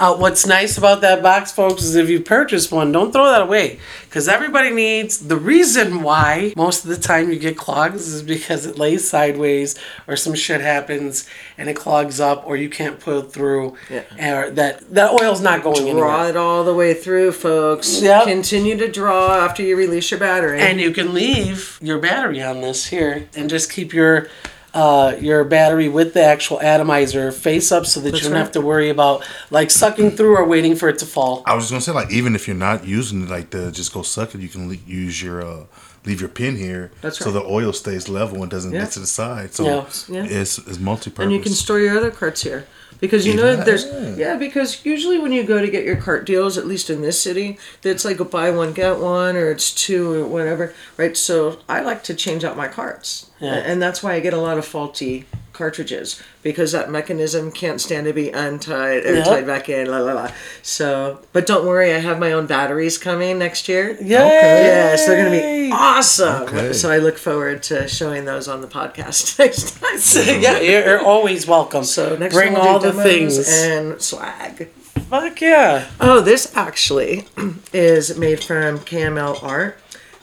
Uh, 0.01 0.17
what's 0.17 0.47
nice 0.47 0.79
about 0.79 1.03
that 1.03 1.23
box, 1.23 1.53
folks, 1.53 1.83
is 1.83 1.95
if 1.95 2.09
you 2.09 2.21
purchase 2.21 2.71
one, 2.73 2.91
don't 2.91 3.13
throw 3.13 3.27
that 3.31 3.43
away. 3.43 3.79
Because 4.05 4.29
everybody 4.29 4.71
needs 4.71 5.19
the 5.29 5.37
reason 5.37 6.03
why 6.03 6.55
most 6.57 6.85
of 6.85 6.91
the 6.91 6.97
time 6.97 7.31
you 7.31 7.39
get 7.39 7.57
clogs 7.59 8.09
is 8.09 8.23
because 8.23 8.65
it 8.65 8.79
lays 8.79 9.09
sideways 9.09 9.79
or 10.09 10.17
some 10.17 10.35
shit 10.35 10.63
happens 10.63 11.29
and 11.59 11.69
it 11.69 11.77
clogs 11.77 12.19
up 12.19 12.47
or 12.47 12.57
you 12.57 12.71
can't 12.71 12.99
pull 12.99 13.21
through 13.21 13.77
Yeah. 13.91 14.37
or 14.47 14.51
that 14.53 14.93
that 14.95 15.11
oil's 15.21 15.43
not 15.43 15.63
going 15.63 15.83
Draw 15.83 15.91
anywhere. 15.91 16.29
it 16.31 16.37
all 16.37 16.65
the 16.65 16.75
way 16.75 16.95
through, 16.95 17.33
folks. 17.33 18.01
Yep. 18.01 18.25
Continue 18.25 18.79
to 18.79 18.91
draw 18.91 19.35
after 19.45 19.63
you 19.63 19.77
release 19.77 20.11
your 20.11 20.19
battery. 20.19 20.61
And 20.61 20.81
you 20.81 20.93
can 20.93 21.13
leave 21.13 21.79
your 21.83 21.99
battery 21.99 22.43
on 22.43 22.63
this 22.63 22.87
here 22.87 23.29
and 23.37 23.51
just 23.51 23.71
keep 23.71 23.93
your 23.93 24.29
uh, 24.75 25.17
your 25.21 25.45
battery 25.45 25.89
with 25.89 26.15
the 26.15 26.23
actual 26.23 26.61
atomizer 26.61 27.33
face 27.33 27.73
up 27.73 27.87
so 27.87 28.01
that 28.01 28.15
you 28.15 28.21
don't 28.21 28.33
right. 28.33 28.39
have 28.39 28.53
to 28.53 28.61
worry 28.61 28.89
about 28.91 29.27
like 29.51 29.71
sucking 29.71 30.13
through 30.13 30.37
or 30.37 30.45
waiting 30.45 30.77
for 30.77 30.89
it 30.89 30.99
to 30.99 31.07
fall. 31.07 31.43
I 31.47 31.55
was 31.55 31.65
just 31.65 31.73
gonna 31.73 31.81
say 31.81 31.93
like 31.93 32.13
even 32.13 32.35
if 32.35 32.47
you're 32.47 32.57
not 32.57 32.87
using 32.87 33.23
it 33.25 33.29
like 33.31 33.51
the 33.51 33.73
just 33.73 33.93
go 33.93 34.03
suck 34.03 34.35
it, 34.35 34.41
you 34.41 34.49
can 34.49 34.69
le- 34.69 34.77
use 34.87 35.23
your 35.23 35.43
uh 35.45 35.65
leave 36.07 36.21
your 36.21 36.31
pin 36.31 36.57
here 36.57 36.91
That's 37.03 37.19
so 37.19 37.27
right. 37.27 37.35
the 37.35 37.45
oil 37.45 37.73
stays 37.75 38.09
level 38.09 38.43
and 38.43 38.51
doesn't 38.51 38.73
Yeah. 38.73 38.81
get 38.81 38.93
to 38.93 39.01
the 39.01 39.07
side. 39.07 39.53
So 39.55 39.65
Yeah. 39.65 39.85
Yeah. 40.09 40.41
it's 40.41 40.59
it's 40.59 40.79
multi-purpose. 40.79 41.23
And 41.25 41.33
you 41.33 41.41
can 41.41 41.53
store 41.53 41.79
your 41.81 41.97
other 41.99 42.11
carts 42.11 42.43
here. 42.43 42.67
Because 43.01 43.27
you 43.27 43.33
Even 43.33 43.45
know 43.45 43.57
that, 43.57 43.65
there's 43.67 43.87
yeah. 43.87 44.15
yeah, 44.17 44.37
because 44.37 44.85
usually 44.85 45.19
when 45.19 45.33
you 45.33 45.43
go 45.43 45.61
to 45.61 45.71
get 45.71 45.85
your 45.85 45.97
cart 45.97 46.27
deals, 46.27 46.59
at 46.59 46.67
least 46.67 46.91
in 46.91 47.01
this 47.01 47.21
city, 47.21 47.59
it's 47.83 48.05
like 48.05 48.21
a 48.21 48.25
buy 48.25 48.51
one 48.51 48.73
get 48.73 48.99
one 48.99 49.37
or 49.37 49.51
it's 49.51 49.75
two 49.75 50.13
or 50.23 50.27
whatever, 50.27 50.75
right? 50.99 51.17
So 51.17 51.59
I 51.69 51.81
like 51.81 52.03
to 52.05 52.15
change 52.15 52.45
out 52.45 52.57
my 52.57 52.69
carts, 52.69 53.31
Yeah. 53.41 53.55
and 53.55 53.81
that's 53.81 54.03
why 54.03 54.15
I 54.15 54.21
get 54.21 54.35
a 54.35 54.41
lot 54.41 54.59
of 54.59 54.67
faulty 54.67 55.25
cartridges 55.61 56.21
because 56.43 56.73
that 56.73 56.91
mechanism 56.91 57.53
can't 57.53 57.81
stand 57.81 58.07
to 58.07 58.13
be 58.15 58.31
untied 58.31 59.05
or 59.05 59.15
Yep. 59.17 59.25
tied 59.27 59.47
back 59.47 59.69
in. 59.69 59.91
La 59.91 59.99
la 59.99 60.13
la. 60.15 60.31
So, 60.63 61.19
but 61.35 61.47
don't 61.47 61.67
worry, 61.67 61.93
I 61.95 61.99
have 61.99 62.19
my 62.19 62.33
own 62.33 62.47
batteries 62.47 62.97
coming 62.99 63.39
next 63.39 63.69
year. 63.69 63.91
Yay! 64.01 64.09
Yes, 64.09 65.07
they're 65.07 65.23
gonna 65.23 65.31
be 65.39 65.71
awesome. 65.73 66.43
Okay. 66.45 66.73
So 66.73 66.91
I 66.91 66.97
look 66.99 67.19
forward 67.19 67.63
to 67.65 67.87
showing 67.89 68.25
those 68.25 68.49
on 68.49 68.63
the 68.63 68.67
podcast 68.69 69.39
next 69.43 69.79
time. 69.81 70.41
yeah, 70.43 70.59
you're, 70.61 70.85
you're 70.85 71.05
always 71.05 71.47
welcome. 71.47 71.85
So 71.85 72.17
next 72.17 72.35
bring 72.35 72.55
time 72.55 72.63
we'll 72.63 72.73
all 72.73 72.79
the 72.81 72.93
things. 72.93 73.39
and 73.49 74.01
swag. 74.01 74.69
Fuck 75.11 75.41
yeah! 75.41 75.89
Oh, 76.01 76.21
this 76.21 76.57
actually 76.57 77.27
is 77.73 78.17
made 78.17 78.43
from 78.43 78.79
KML 78.81 79.43
art, 79.43 79.77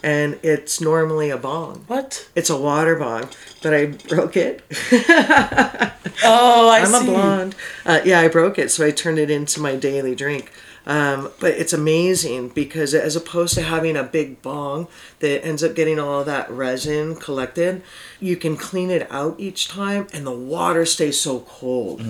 and 0.04 0.40
it's 0.44 0.80
normally 0.80 1.30
a 1.30 1.38
bong. 1.38 1.84
What? 1.88 2.30
It's 2.36 2.50
a 2.50 2.58
water 2.58 2.96
bong, 2.96 3.30
but 3.62 3.74
I 3.74 3.86
broke 3.88 4.38
it. 4.38 4.64
Oh, 6.24 6.70
I 6.70 6.80
I'm 6.80 6.94
a 6.96 7.06
blonde. 7.06 7.56
Uh, 7.86 8.00
yeah, 8.04 8.20
I 8.20 8.28
broke 8.28 8.58
it, 8.58 8.72
so 8.72 8.84
I 8.86 8.90
turned 8.92 9.20
it 9.20 9.30
into 9.30 9.62
my 9.62 9.76
daily 9.76 10.16
drink. 10.16 10.52
Um, 10.88 11.30
but 11.40 11.52
it's 11.52 11.74
amazing 11.74 12.50
because 12.50 12.94
as 12.96 13.16
opposed 13.16 13.54
to 13.56 13.62
having 13.62 13.96
a 13.96 14.04
big 14.04 14.42
bong 14.42 14.88
that 15.20 15.46
ends 15.46 15.62
up 15.64 15.76
getting 15.76 16.00
all 16.00 16.24
that 16.24 16.50
resin 16.50 17.16
collected, 17.18 17.84
you 18.20 18.36
can 18.38 18.56
clean 18.58 18.90
it 18.90 19.06
out 19.12 19.36
each 19.38 19.68
time, 19.68 20.08
and 20.14 20.26
the 20.26 20.32
water 20.32 20.86
stays 20.86 21.20
so 21.20 21.42
cold. 21.42 22.02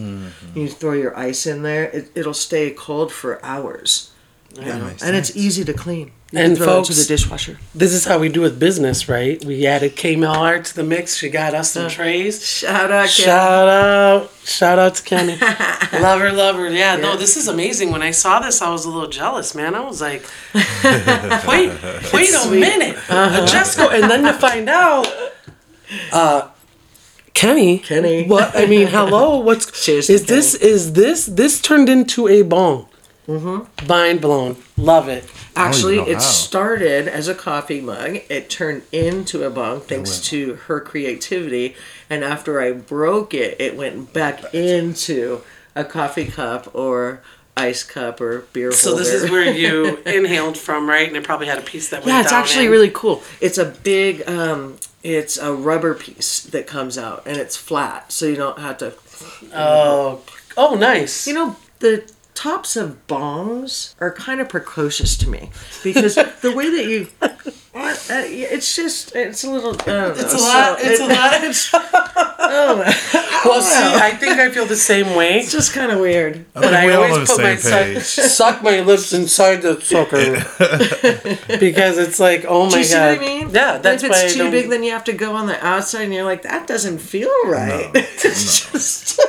You 0.56 0.70
throw 0.70 0.94
your 0.94 1.18
ice 1.18 1.46
in 1.46 1.64
there; 1.64 1.86
it, 1.86 2.12
it'll 2.16 2.34
stay 2.36 2.72
cold 2.72 3.12
for 3.12 3.44
hours, 3.44 4.12
That 4.66 4.82
makes 4.82 5.04
and 5.04 5.16
it's 5.16 5.36
easy 5.36 5.64
to 5.66 5.74
clean. 5.74 6.12
You 6.32 6.40
And 6.40 6.58
can 6.58 6.64
throw 6.66 6.74
it 6.82 6.86
folks- 6.88 6.98
the 6.98 7.06
dishwasher. 7.08 7.58
This 7.74 7.94
is 7.94 8.04
how 8.06 8.18
we 8.20 8.28
do 8.28 8.42
with 8.42 8.60
business, 8.60 9.08
right? 9.08 9.44
We 9.46 9.66
added 9.66 9.96
K-Mel 9.96 10.62
to 10.62 10.76
the 10.76 10.84
mix. 10.84 11.16
She 11.16 11.30
got 11.30 11.54
us 11.54 11.72
some 11.72 11.90
trays. 11.90 12.46
Shout 12.46 12.92
out, 12.92 13.08
Kim. 13.08 13.26
Shout 13.26 13.68
out, 13.70 14.32
shout 14.44 14.78
out 14.80 14.96
to 14.96 15.04
Kenny. 15.04 15.38
love 16.02 16.20
her, 16.20 16.34
love 16.34 16.58
her. 16.58 16.70
Yeah, 16.70 16.98
no, 16.98 17.16
this 17.16 17.38
is 17.38 17.48
amazing. 17.48 17.92
When 17.92 18.02
I 18.02 18.12
saw 18.12 18.40
this, 18.40 18.62
I 18.62 18.70
was 18.72 18.84
a 18.84 18.90
little 18.90 19.08
jealous, 19.10 19.56
man. 19.56 19.74
I 19.74 19.80
was 19.82 20.02
like, 20.02 20.24
wait, 21.48 21.72
wait 22.14 22.34
a 22.34 22.50
minute, 22.52 22.98
just 23.48 23.78
go, 23.78 23.90
and 23.90 24.10
then 24.12 24.24
to 24.24 24.34
find 24.34 24.68
out, 24.68 25.08
uh, 26.12 26.50
Kenny, 27.34 27.78
Kenny. 27.80 28.26
what? 28.28 28.56
I 28.56 28.66
mean, 28.66 28.88
hello, 28.98 29.38
what's 29.38 29.86
Cheers 29.86 30.10
is 30.10 30.26
this? 30.26 30.56
Is 30.56 30.94
this 30.94 31.26
this 31.28 31.62
turned 31.62 31.88
into 31.88 32.28
a 32.28 32.42
bong? 32.42 32.87
Mm-hmm. 33.28 33.88
Mind 33.88 34.22
blown. 34.22 34.56
Love 34.78 35.10
it. 35.10 35.30
Actually, 35.56 36.00
it 36.00 36.16
how. 36.16 36.20
started 36.20 37.08
as 37.08 37.28
a 37.28 37.36
coffee 37.36 37.82
mug. 37.82 38.20
It 38.30 38.50
turned 38.50 38.84
into 38.92 39.44
a 39.44 39.50
bong 39.50 39.82
thanks 39.82 40.22
to 40.30 40.56
her 40.68 40.80
creativity. 40.80 41.76
And 42.10 42.24
after 42.24 42.62
I 42.62 42.72
broke 42.72 43.34
it, 43.34 43.60
it 43.60 43.76
went 43.76 44.14
back 44.14 44.54
into 44.54 45.42
a 45.76 45.84
coffee 45.84 46.26
cup 46.26 46.74
or 46.74 47.22
ice 47.58 47.84
cup 47.84 48.22
or 48.22 48.42
beer 48.54 48.72
So 48.72 48.92
holder. 48.92 49.04
this 49.04 49.14
is 49.14 49.30
where 49.32 49.52
you 49.52 49.98
inhaled 50.06 50.58
from, 50.58 50.88
right? 50.88 51.08
And 51.08 51.18
it 51.18 51.24
probably 51.24 51.48
had 51.48 51.58
a 51.58 51.62
piece 51.64 51.90
that 51.90 52.02
went 52.06 52.10
yeah, 52.10 52.22
it's 52.22 52.30
down 52.30 52.44
actually 52.44 52.66
in. 52.66 52.72
really 52.72 52.92
cool. 52.92 53.24
It's 53.42 53.58
a 53.58 53.66
big, 53.66 54.28
um, 54.30 54.78
it's 55.04 55.38
a 55.38 55.54
rubber 55.54 55.96
piece 55.96 56.44
that 56.44 56.66
comes 56.68 56.98
out 56.98 57.24
and 57.26 57.36
it's 57.38 57.58
flat, 57.58 58.12
so 58.12 58.26
you 58.26 58.36
don't 58.36 58.60
have 58.60 58.78
to. 58.78 58.94
Oh, 59.54 60.22
oh, 60.56 60.76
nice. 60.76 61.28
You 61.28 61.34
know, 61.34 61.56
the 61.80 62.10
tops 62.38 62.76
of 62.76 63.08
bongs 63.08 63.96
are 64.00 64.12
kind 64.12 64.40
of 64.40 64.48
precocious 64.48 65.18
to 65.18 65.28
me 65.28 65.50
because 65.84 66.14
the 66.16 66.54
way 66.56 66.70
that 66.70 66.86
you. 66.86 67.08
Uh, 67.80 68.24
it's 68.26 68.76
just 68.76 69.16
it's 69.16 69.44
a 69.44 69.50
little. 69.50 69.72
I 69.74 69.86
don't 69.86 70.18
it's 70.20 70.34
a 70.34 70.38
lot. 70.38 70.80
so 70.80 70.86
It's 70.88 71.00
it- 71.00 71.10
a 71.10 71.14
lot. 71.14 72.24
well, 73.46 73.62
see, 73.62 73.84
I 74.08 74.12
think 74.20 74.40
I 74.40 74.50
feel 74.50 74.66
the 74.66 74.76
same 74.76 75.16
way. 75.16 75.40
It's 75.40 75.52
just 75.52 75.74
kind 75.74 75.92
of 75.92 76.00
weird. 76.00 76.46
I 76.56 76.60
But 76.62 76.74
I 76.74 76.86
we 76.86 76.94
all 76.94 77.04
on 77.04 77.12
always 77.12 77.30
put 77.30 77.42
my 77.42 77.56
same 77.56 78.00
suck, 78.00 78.26
suck 78.30 78.64
my 78.64 78.80
lips 78.82 79.12
inside 79.14 79.58
the 79.64 79.80
sucker 79.82 80.18
because 81.60 81.98
it's 81.98 82.20
like, 82.20 82.46
oh 82.48 82.66
my 82.66 82.72
Do 82.72 82.78
you 82.78 82.84
see 82.86 82.94
god. 82.96 83.18
what 83.18 83.26
I 83.26 83.26
mean? 83.28 83.50
Yeah, 83.50 83.76
And 83.76 83.84
that's 83.84 84.04
if 84.04 84.10
why 84.12 84.18
I 84.18 84.24
it's 84.26 84.34
too 84.34 84.40
don't- 84.44 84.52
big, 84.52 84.70
then 84.70 84.84
you 84.84 84.92
have 84.92 85.04
to 85.06 85.14
go 85.14 85.34
on 85.36 85.48
the 85.48 85.64
outside, 85.66 86.04
and 86.04 86.14
you're 86.14 86.24
like, 86.24 86.44
that 86.44 86.68
doesn't 86.68 87.00
feel 87.00 87.30
right. 87.46 87.90
it's 87.94 88.72
just. 88.72 89.20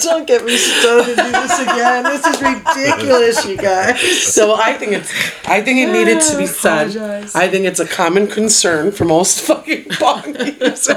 Don't 0.00 0.26
get 0.26 0.44
me 0.44 0.56
started 0.56 1.16
to 1.16 1.22
do 1.22 1.30
this 1.32 1.60
again. 1.60 2.04
This 2.04 2.26
is 2.26 2.40
ridiculous, 2.42 3.44
you 3.46 3.56
guys. 3.56 4.00
So 4.22 4.54
I 4.54 4.74
think 4.74 4.92
it's, 4.92 5.10
I 5.46 5.60
think 5.62 5.78
it 5.80 5.92
needed 5.92 6.20
to 6.22 6.36
be 6.38 6.46
said. 6.48 6.90
Apologize. 6.90 7.34
I 7.34 7.48
think 7.48 7.64
it's 7.66 7.80
a 7.80 7.86
common 7.86 8.26
concern 8.26 8.92
for 8.92 9.04
most 9.04 9.40
fucking 9.46 9.86
bong 9.98 10.34
users. 10.60 10.88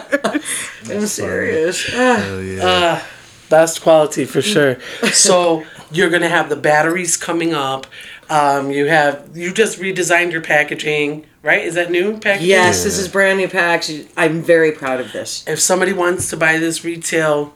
I'm 0.89 1.05
serious. 1.07 1.89
Ah. 1.93 2.15
Hell 2.17 2.41
yeah. 2.41 3.03
Best 3.49 3.81
quality 3.81 4.25
for 4.25 4.41
sure. 4.41 4.79
So 5.11 5.65
you're 5.91 6.09
gonna 6.09 6.29
have 6.29 6.49
the 6.49 6.55
batteries 6.55 7.17
coming 7.17 7.53
up. 7.53 7.85
Um, 8.29 8.71
you 8.71 8.85
have 8.85 9.29
you 9.35 9.53
just 9.53 9.77
redesigned 9.79 10.31
your 10.31 10.39
packaging, 10.41 11.25
right? 11.43 11.63
Is 11.65 11.75
that 11.75 11.91
new 11.91 12.17
packaging? 12.17 12.47
Yes, 12.47 12.85
this 12.85 12.97
is 12.97 13.09
brand 13.09 13.39
new 13.39 13.49
packs. 13.49 13.91
I'm 14.15 14.41
very 14.41 14.71
proud 14.71 15.01
of 15.01 15.11
this. 15.11 15.45
If 15.47 15.59
somebody 15.59 15.91
wants 15.91 16.29
to 16.29 16.37
buy 16.37 16.57
this 16.59 16.85
retail, 16.85 17.53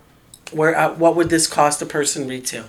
where 0.52 0.78
uh, 0.78 0.94
what 0.96 1.16
would 1.16 1.30
this 1.30 1.48
cost 1.48 1.82
a 1.82 1.86
person 1.86 2.28
retail? 2.28 2.66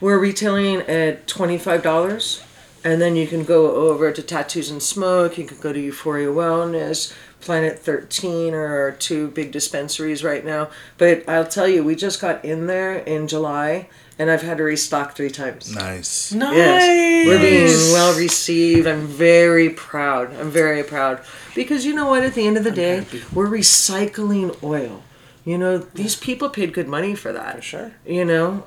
We're 0.00 0.18
retailing 0.18 0.76
at 0.82 1.26
twenty 1.26 1.58
five 1.58 1.82
dollars 1.82 2.42
and 2.84 3.00
then 3.00 3.16
you 3.16 3.26
can 3.26 3.44
go 3.44 3.88
over 3.88 4.12
to 4.12 4.22
Tattoos 4.22 4.70
and 4.70 4.82
Smoke. 4.82 5.38
You 5.38 5.44
can 5.44 5.58
go 5.58 5.72
to 5.72 5.80
Euphoria 5.80 6.28
Wellness, 6.28 7.12
Planet 7.40 7.78
13 7.78 8.52
are 8.52 8.66
our 8.66 8.92
two 8.92 9.28
big 9.28 9.50
dispensaries 9.50 10.22
right 10.22 10.44
now. 10.44 10.70
But 10.98 11.26
I'll 11.28 11.46
tell 11.46 11.66
you, 11.66 11.82
we 11.82 11.96
just 11.96 12.20
got 12.20 12.44
in 12.44 12.66
there 12.66 12.98
in 12.98 13.28
July 13.28 13.88
and 14.18 14.30
I've 14.30 14.42
had 14.42 14.58
to 14.58 14.64
restock 14.64 15.16
three 15.16 15.30
times. 15.30 15.74
Nice. 15.74 16.32
Nice. 16.32 16.54
Yes. 16.54 17.26
We're 17.26 17.40
being 17.40 17.92
well 17.92 18.18
received. 18.18 18.86
I'm 18.86 19.06
very 19.06 19.70
proud. 19.70 20.34
I'm 20.34 20.50
very 20.50 20.82
proud. 20.82 21.24
Because 21.54 21.86
you 21.86 21.94
know 21.94 22.06
what? 22.06 22.22
At 22.22 22.34
the 22.34 22.46
end 22.46 22.58
of 22.58 22.64
the 22.64 22.70
day, 22.70 23.06
we're 23.32 23.48
recycling 23.48 24.62
oil. 24.62 25.02
You 25.46 25.56
know, 25.56 25.78
these 25.78 26.16
people 26.16 26.50
paid 26.50 26.74
good 26.74 26.88
money 26.88 27.14
for 27.14 27.32
that. 27.32 27.56
For 27.56 27.62
sure. 27.62 27.92
You 28.04 28.26
know, 28.26 28.64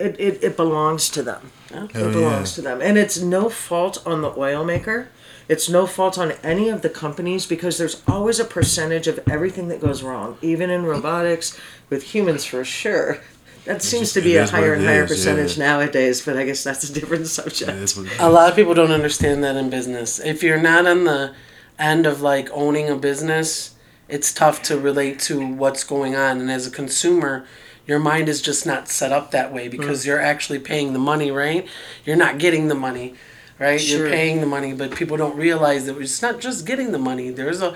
it, 0.00 0.18
it, 0.18 0.42
it 0.42 0.56
belongs 0.56 1.08
to 1.10 1.22
them. 1.22 1.52
Yeah. 1.70 1.84
It 1.84 1.92
Hell 1.92 2.12
belongs 2.12 2.52
yeah. 2.52 2.56
to 2.56 2.62
them. 2.62 2.82
And 2.82 2.98
it's 2.98 3.20
no 3.20 3.48
fault 3.48 4.02
on 4.06 4.22
the 4.22 4.32
oil 4.36 4.64
maker. 4.64 5.08
It's 5.48 5.68
no 5.68 5.86
fault 5.86 6.18
on 6.18 6.32
any 6.42 6.68
of 6.68 6.82
the 6.82 6.90
companies 6.90 7.46
because 7.46 7.78
there's 7.78 8.02
always 8.08 8.40
a 8.40 8.44
percentage 8.44 9.06
of 9.06 9.20
everything 9.28 9.68
that 9.68 9.80
goes 9.80 10.02
wrong, 10.02 10.38
even 10.42 10.70
in 10.70 10.84
robotics, 10.84 11.58
with 11.88 12.02
humans 12.02 12.44
for 12.44 12.64
sure. 12.64 13.20
That 13.64 13.82
seems 13.82 14.02
just- 14.02 14.14
to 14.14 14.20
be 14.22 14.36
a 14.36 14.46
higher 14.46 14.74
and 14.74 14.84
higher 14.84 15.04
is, 15.04 15.10
percentage 15.10 15.56
yeah. 15.56 15.66
nowadays, 15.66 16.24
but 16.24 16.36
I 16.36 16.44
guess 16.44 16.62
that's 16.64 16.88
a 16.88 16.92
different 16.92 17.26
subject. 17.26 17.70
It 17.70 17.76
is 17.76 17.96
what 17.96 18.06
it 18.06 18.12
is. 18.12 18.20
A 18.20 18.28
lot 18.28 18.48
of 18.48 18.56
people 18.56 18.74
don't 18.74 18.92
understand 18.92 19.42
that 19.44 19.56
in 19.56 19.70
business. 19.70 20.18
If 20.20 20.42
you're 20.42 20.60
not 20.60 20.86
on 20.86 21.04
the 21.04 21.34
end 21.78 22.06
of 22.06 22.22
like 22.22 22.48
owning 22.52 22.88
a 22.88 22.96
business, 22.96 23.74
it's 24.08 24.32
tough 24.32 24.62
to 24.62 24.78
relate 24.78 25.18
to 25.20 25.44
what's 25.44 25.82
going 25.84 26.14
on. 26.14 26.40
And 26.40 26.50
as 26.50 26.66
a 26.66 26.70
consumer, 26.70 27.44
your 27.86 27.98
mind 27.98 28.28
is 28.28 28.42
just 28.42 28.66
not 28.66 28.88
set 28.88 29.12
up 29.12 29.30
that 29.30 29.52
way 29.52 29.68
because 29.68 30.02
Mm. 30.02 30.06
you're 30.06 30.20
actually 30.20 30.58
paying 30.58 30.92
the 30.92 30.98
money, 30.98 31.30
right? 31.30 31.66
You're 32.04 32.16
not 32.16 32.38
getting 32.38 32.68
the 32.68 32.74
money, 32.74 33.14
right? 33.58 33.80
Sure. 33.80 33.98
You're 34.00 34.10
paying 34.10 34.40
the 34.40 34.46
money, 34.46 34.72
but 34.72 34.94
people 34.94 35.16
don't 35.16 35.36
realize 35.36 35.86
that 35.86 35.96
it's 35.98 36.20
not 36.22 36.40
just 36.40 36.66
getting 36.66 36.92
the 36.92 36.98
money. 36.98 37.30
There's 37.30 37.62
a 37.62 37.74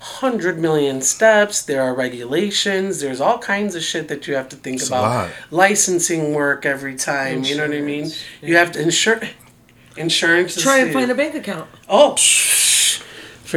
hundred 0.00 0.58
million 0.58 1.00
steps. 1.00 1.62
There 1.62 1.80
are 1.80 1.94
regulations. 1.94 3.00
There's 3.00 3.20
all 3.20 3.38
kinds 3.38 3.74
of 3.74 3.82
shit 3.82 4.08
that 4.08 4.26
you 4.28 4.34
have 4.34 4.48
to 4.50 4.56
think 4.56 4.80
It's 4.80 4.88
about. 4.88 5.30
Licensing 5.50 6.34
work 6.34 6.66
every 6.66 6.94
time. 6.96 7.42
You 7.44 7.56
know 7.56 7.66
what 7.66 7.76
I 7.76 7.80
mean? 7.80 8.04
Insurance, 8.04 8.24
You 8.42 8.56
have 8.56 8.72
to 8.72 8.82
insure. 8.82 9.20
Insurance. 9.96 10.60
Try 10.60 10.78
and 10.80 10.92
find 10.92 11.10
a 11.10 11.14
bank 11.14 11.34
account. 11.36 11.68
Oh, 11.88 12.16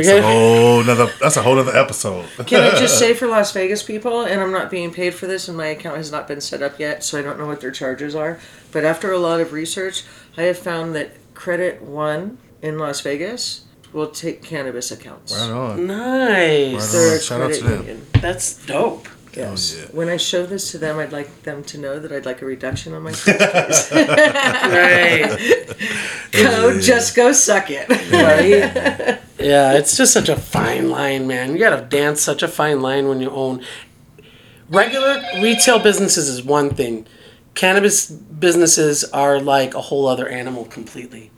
shh. 0.03 0.07
That's 0.07 0.19
a 0.19 0.27
whole 0.27 0.83
nother. 0.83 1.11
That's 1.21 1.37
a 1.37 1.41
whole 1.41 1.57
other 1.59 1.75
episode. 1.75 2.27
Can 2.45 2.63
I 2.63 2.77
just 2.79 2.97
say 2.99 3.13
for 3.19 3.27
Las 3.27 3.51
Vegas 3.53 3.83
people, 3.83 4.21
and 4.21 4.39
I'm 4.41 4.51
not 4.51 4.69
being 4.71 4.91
paid 4.93 5.13
for 5.13 5.27
this, 5.27 5.47
and 5.47 5.57
my 5.57 5.67
account 5.67 5.97
has 5.97 6.11
not 6.11 6.27
been 6.27 6.41
set 6.41 6.61
up 6.61 6.79
yet, 6.79 7.03
so 7.03 7.19
I 7.19 7.21
don't 7.21 7.37
know 7.39 7.47
what 7.47 7.61
their 7.61 7.71
charges 7.71 8.15
are. 8.15 8.39
But 8.71 8.83
after 8.85 9.11
a 9.11 9.17
lot 9.19 9.39
of 9.39 9.53
research, 9.53 10.03
I 10.37 10.43
have 10.43 10.57
found 10.57 10.95
that 10.95 11.11
Credit 11.33 11.81
One 11.81 12.37
in 12.61 12.77
Las 12.79 13.01
Vegas 13.01 13.65
will 13.93 14.09
take 14.09 14.43
cannabis 14.43 14.91
accounts. 14.91 15.33
Right 15.33 15.49
on. 15.49 15.87
Nice. 15.87 16.73
Right 16.73 16.91
They're 16.91 17.19
Shout 17.19 17.41
out 17.41 17.53
to 17.53 17.63
them. 17.63 17.77
union. 17.79 18.07
That's 18.21 18.65
dope. 18.65 19.07
Yes. 19.35 19.75
yeah. 19.77 19.85
When 19.95 20.09
I 20.09 20.17
show 20.17 20.45
this 20.47 20.71
to 20.71 20.79
them, 20.79 20.97
I'd 20.97 21.11
like 21.11 21.43
them 21.43 21.63
to 21.65 21.77
know 21.77 21.99
that 21.99 22.11
I'd 22.11 22.25
like 22.25 22.41
a 22.41 22.45
reduction 22.45 22.93
on 22.93 23.03
my 23.03 23.11
fees. 23.13 23.91
Right. 23.91 25.75
Go, 26.31 26.79
just 26.79 27.15
go 27.15 27.31
suck 27.31 27.67
it. 27.69 27.87
right. 28.11 29.16
Yeah, 29.39 29.73
it's 29.73 29.95
just 29.95 30.13
such 30.13 30.29
a 30.29 30.35
fine 30.35 30.89
line, 30.89 31.27
man. 31.27 31.53
You 31.53 31.59
gotta 31.59 31.85
dance 31.85 32.21
such 32.21 32.41
a 32.43 32.47
fine 32.47 32.81
line 32.81 33.07
when 33.07 33.21
you 33.21 33.29
own. 33.29 33.63
Regular 34.69 35.21
retail 35.41 35.79
businesses 35.79 36.27
is 36.27 36.43
one 36.43 36.71
thing. 36.71 37.05
Cannabis 37.55 38.07
businesses 38.09 39.03
are 39.05 39.39
like 39.39 39.73
a 39.73 39.81
whole 39.81 40.07
other 40.07 40.27
animal 40.27 40.65
completely. 40.65 41.31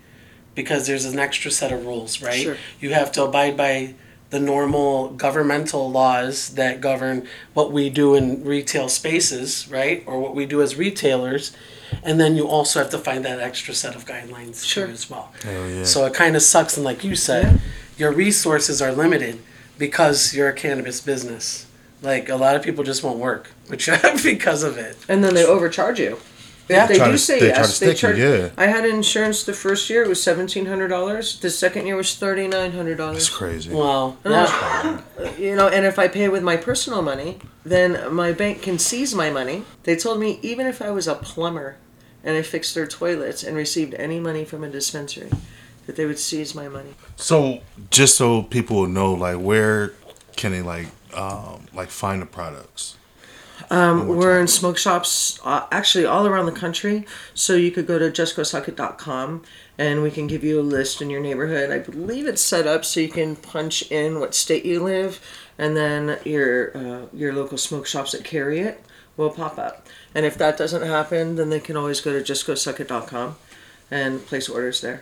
Because 0.56 0.88
there's 0.88 1.06
an 1.06 1.20
extra 1.20 1.52
set 1.52 1.72
of 1.72 1.86
rules, 1.86 2.22
right? 2.22 2.42
Sure. 2.42 2.58
You 2.82 2.94
have 2.94 3.12
to 3.14 3.24
abide 3.24 3.56
by 3.56 3.94
the 4.30 4.40
normal 4.40 5.10
governmental 5.10 5.90
laws 5.90 6.50
that 6.56 6.82
govern 6.82 7.28
what 7.54 7.72
we 7.72 7.90
do 7.90 8.16
in 8.16 8.44
retail 8.44 8.90
spaces, 8.90 9.68
right? 9.70 10.04
Or 10.06 10.20
what 10.20 10.36
we 10.36 10.46
do 10.46 10.62
as 10.62 10.76
retailers. 10.76 11.52
And 12.04 12.20
then 12.20 12.36
you 12.36 12.48
also 12.48 12.80
have 12.80 12.90
to 12.92 12.98
find 12.98 13.24
that 13.26 13.40
extra 13.40 13.74
set 13.74 13.96
of 13.96 14.06
guidelines 14.06 14.64
Sure. 14.66 14.88
too 14.88 14.94
as 14.94 15.10
well. 15.10 15.32
Hell 15.44 15.70
yeah. 15.70 15.84
So 15.84 16.06
it 16.06 16.14
kind 16.14 16.36
of 16.36 16.42
sucks, 16.42 16.76
and 16.76 16.84
like 16.86 17.04
you 17.04 17.16
said, 17.16 17.60
your 18.00 18.12
resources 18.12 18.82
are 18.82 18.92
limited 18.92 19.40
because 19.78 20.34
you're 20.34 20.50
a 20.50 20.54
cannabis 20.54 21.02
business. 21.02 21.66
Like 22.02 22.30
a 22.30 22.36
lot 22.36 22.56
of 22.56 22.64
people 22.64 22.84
just 22.84 23.04
won't 23.04 23.20
work, 23.20 23.52
which 23.68 23.90
because 24.24 24.64
of 24.64 24.78
it. 24.78 24.98
And 25.10 25.24
then 25.24 25.34
they 25.34 25.46
overcharge 25.46 26.00
you. 26.00 26.18
Yeah. 26.70 26.86
They 26.86 26.98
Try 26.98 27.08
do 27.08 27.12
to- 27.14 27.18
say 27.18 27.40
they 27.40 27.50
try 27.50 27.58
yes. 27.58 27.80
to 27.80 27.86
They 27.86 27.96
stick 27.96 28.10
you, 28.16 28.16
charge. 28.26 28.42
yeah. 28.42 28.50
I 28.56 28.68
had 28.68 28.86
insurance 28.86 29.44
the 29.44 29.54
first 29.54 29.90
year. 29.90 30.04
It 30.04 30.08
was 30.08 30.22
seventeen 30.22 30.68
hundred 30.68 30.90
dollars. 30.90 31.40
The 31.40 31.50
second 31.50 31.88
year 31.88 31.96
was 31.96 32.16
thirty 32.16 32.48
nine 32.48 32.74
hundred 32.74 32.98
dollars. 33.00 33.18
That's 33.28 33.30
dollars. 33.40 33.66
crazy. 33.66 33.74
Wow. 33.74 34.18
Yeah. 34.24 35.02
Uh, 35.18 35.32
you 35.38 35.56
know, 35.56 35.68
and 35.68 35.84
if 35.86 35.98
I 35.98 36.08
pay 36.08 36.30
with 36.30 36.44
my 36.44 36.58
personal 36.58 37.02
money, 37.02 37.40
then 37.66 38.14
my 38.14 38.32
bank 38.34 38.62
can 38.62 38.78
seize 38.78 39.16
my 39.16 39.32
money. 39.32 39.64
They 39.84 39.96
told 39.96 40.20
me 40.20 40.40
even 40.44 40.68
if 40.68 40.80
I 40.82 40.92
was 40.92 41.08
a 41.08 41.16
plumber 41.16 41.78
and 42.24 42.38
I 42.38 42.44
fixed 42.44 42.76
their 42.76 42.86
toilets 42.88 43.44
and 43.44 43.58
received 43.58 43.96
any 43.96 44.20
money 44.20 44.46
from 44.46 44.64
a 44.64 44.70
dispensary, 44.70 45.32
that 45.90 45.96
they 45.96 46.06
would 46.06 46.20
seize 46.20 46.54
my 46.54 46.68
money. 46.68 46.94
So 47.16 47.62
just 47.90 48.16
so 48.16 48.44
people 48.44 48.78
will 48.78 48.88
know, 48.88 49.12
like, 49.12 49.38
where 49.38 49.94
can 50.36 50.52
they 50.52 50.62
like, 50.62 50.86
um, 51.16 51.66
like 51.74 51.90
find 51.90 52.22
the 52.22 52.28
products? 52.28 52.96
Um, 53.72 54.08
we're 54.08 54.34
time. 54.34 54.42
in 54.42 54.48
smoke 54.48 54.78
shops 54.78 55.40
uh, 55.44 55.66
actually 55.72 56.06
all 56.06 56.28
around 56.28 56.46
the 56.46 56.52
country. 56.52 57.08
So 57.34 57.56
you 57.56 57.72
could 57.72 57.88
go 57.88 57.98
to 57.98 58.12
justgosuckit.com 58.12 59.44
and 59.80 60.04
we 60.04 60.12
can 60.12 60.28
give 60.28 60.44
you 60.44 60.60
a 60.60 60.62
list 60.62 61.02
in 61.02 61.10
your 61.10 61.22
neighborhood. 61.22 61.72
I 61.72 61.80
believe 61.80 62.28
it's 62.28 62.44
set 62.44 62.68
up 62.68 62.86
so 62.86 63.00
you 63.00 63.10
can 63.10 63.36
punch 63.36 63.82
in 63.92 64.20
what 64.20 64.36
state 64.36 64.66
you 64.66 64.84
live, 64.84 65.20
and 65.58 65.76
then 65.76 66.20
your 66.24 66.78
uh, 66.78 67.06
your 67.14 67.34
local 67.34 67.58
smoke 67.58 67.88
shops 67.88 68.12
that 68.12 68.24
carry 68.24 68.60
it 68.60 68.84
will 69.18 69.32
pop 69.32 69.58
up. 69.58 69.88
And 70.14 70.24
if 70.24 70.38
that 70.38 70.56
doesn't 70.56 70.84
happen, 70.86 71.36
then 71.36 71.50
they 71.50 71.60
can 71.60 71.76
always 71.76 72.00
go 72.00 72.14
to 72.14 72.22
justgosuckit.com 72.22 73.38
and 73.90 74.24
place 74.28 74.48
orders 74.48 74.82
there. 74.82 75.02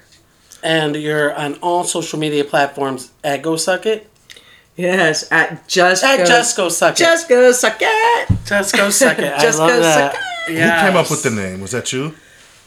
And 0.63 0.95
you're 0.95 1.33
on 1.35 1.55
all 1.55 1.83
social 1.83 2.19
media 2.19 2.43
platforms 2.43 3.11
at 3.23 3.41
Go 3.41 3.55
Suck 3.55 3.85
It. 3.85 4.09
Yes, 4.75 5.31
at 5.31 5.67
just 5.67 6.03
At 6.03 6.17
go, 6.17 6.25
Just 6.25 6.55
Go 6.57 6.69
Suck 6.69 6.93
It. 6.93 6.97
just 6.97 7.27
go 7.29 7.51
suck 7.51 7.77
it. 7.81 8.29
Just 8.45 8.75
Go 8.75 8.89
Suck 8.91 9.17
It. 9.17 9.33
Just 9.41 9.59
I 9.59 9.65
love 9.65 9.69
Go 9.75 9.81
that. 9.81 10.13
Suck 10.13 10.23
Who 10.47 10.53
came 10.55 10.95
up 10.95 11.09
with 11.09 11.23
the 11.23 11.31
name? 11.31 11.61
Was 11.61 11.71
that 11.71 11.91
you? 11.91 12.13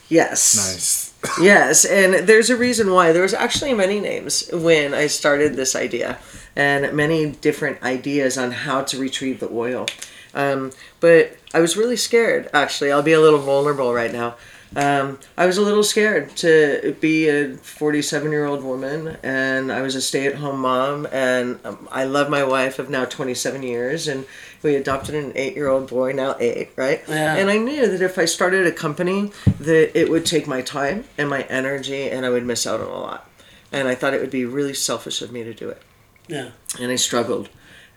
Yes. 0.09 0.57
Nice. 0.57 1.07
Yes, 1.41 1.85
and 1.85 2.27
there's 2.27 2.49
a 2.49 2.57
reason 2.57 2.91
why. 2.93 3.13
There 3.13 3.21
was 3.21 3.35
actually 3.35 3.75
many 3.75 4.01
names 4.01 4.49
when 4.55 4.95
I 4.95 5.07
started 5.07 5.55
this 5.55 5.77
idea, 5.77 6.19
and 6.57 6.95
many 6.95 7.33
different 7.33 7.83
ideas 7.83 8.39
on 8.39 8.53
how 8.53 8.83
to 8.85 8.99
retrieve 8.99 9.39
the 9.39 9.51
oil. 9.53 9.85
Um, 10.33 10.71
but 10.99 11.37
I 11.53 11.61
was 11.61 11.77
really 11.77 11.97
scared. 11.99 12.49
Actually, 12.55 12.91
I'll 12.91 13.03
be 13.03 13.13
a 13.13 13.21
little 13.21 13.39
vulnerable 13.39 13.93
right 13.93 14.11
now. 14.11 14.37
Um, 14.77 15.19
I 15.37 15.47
was 15.47 15.59
a 15.59 15.63
little 15.63 15.83
scared 15.83 16.31
to 16.37 16.97
be 17.01 17.29
a 17.29 17.57
47 17.57 18.31
year 18.31 18.45
old 18.47 18.63
woman, 18.63 19.17
and 19.23 19.73
I 19.73 19.83
was 19.83 19.97
a 19.97 20.01
stay 20.01 20.27
at 20.27 20.37
home 20.37 20.61
mom, 20.61 21.07
and 21.11 21.59
um, 21.65 21.89
I 21.91 22.05
love 22.05 22.31
my 22.31 22.45
wife 22.45 22.79
of 22.79 22.89
now 22.89 23.05
27 23.05 23.65
years, 23.65 24.07
and 24.07 24.27
we 24.63 24.77
adopted 24.77 25.17
an 25.17 25.33
eight 25.35 25.57
year 25.57 25.67
old 25.69 25.89
boy, 25.91 26.13
now 26.13 26.37
eight, 26.39 26.71
right? 26.77 27.03
Yeah. 27.09 27.35
And 27.35 27.51
I 27.51 27.59
knew 27.59 27.89
that 27.89 28.01
if 28.01 28.17
I 28.17 28.27
started 28.27 28.65
a 28.67 28.73
company, 28.73 29.33
that 29.59 29.99
it 29.99 30.09
would 30.09 30.25
take 30.25 30.47
my 30.47 30.63
time 30.63 31.05
and 31.19 31.29
my 31.29 31.43
energy, 31.43 32.09
and 32.09 32.25
I 32.25 32.31
would 32.31 32.45
miss 32.47 32.65
out 32.65 32.81
on 32.81 32.87
a 32.87 32.91
lot. 33.01 33.29
And 33.73 33.89
I 33.89 33.97
thought 33.97 34.15
it 34.15 34.21
would 34.21 34.31
be 34.31 34.45
really 34.45 34.75
selfish 34.75 35.21
of 35.23 35.31
me 35.33 35.43
to 35.45 35.55
do 35.55 35.69
it 35.69 35.81
Yeah. 36.29 36.51
and 36.81 36.91
I 36.93 36.97
struggled. 36.97 37.49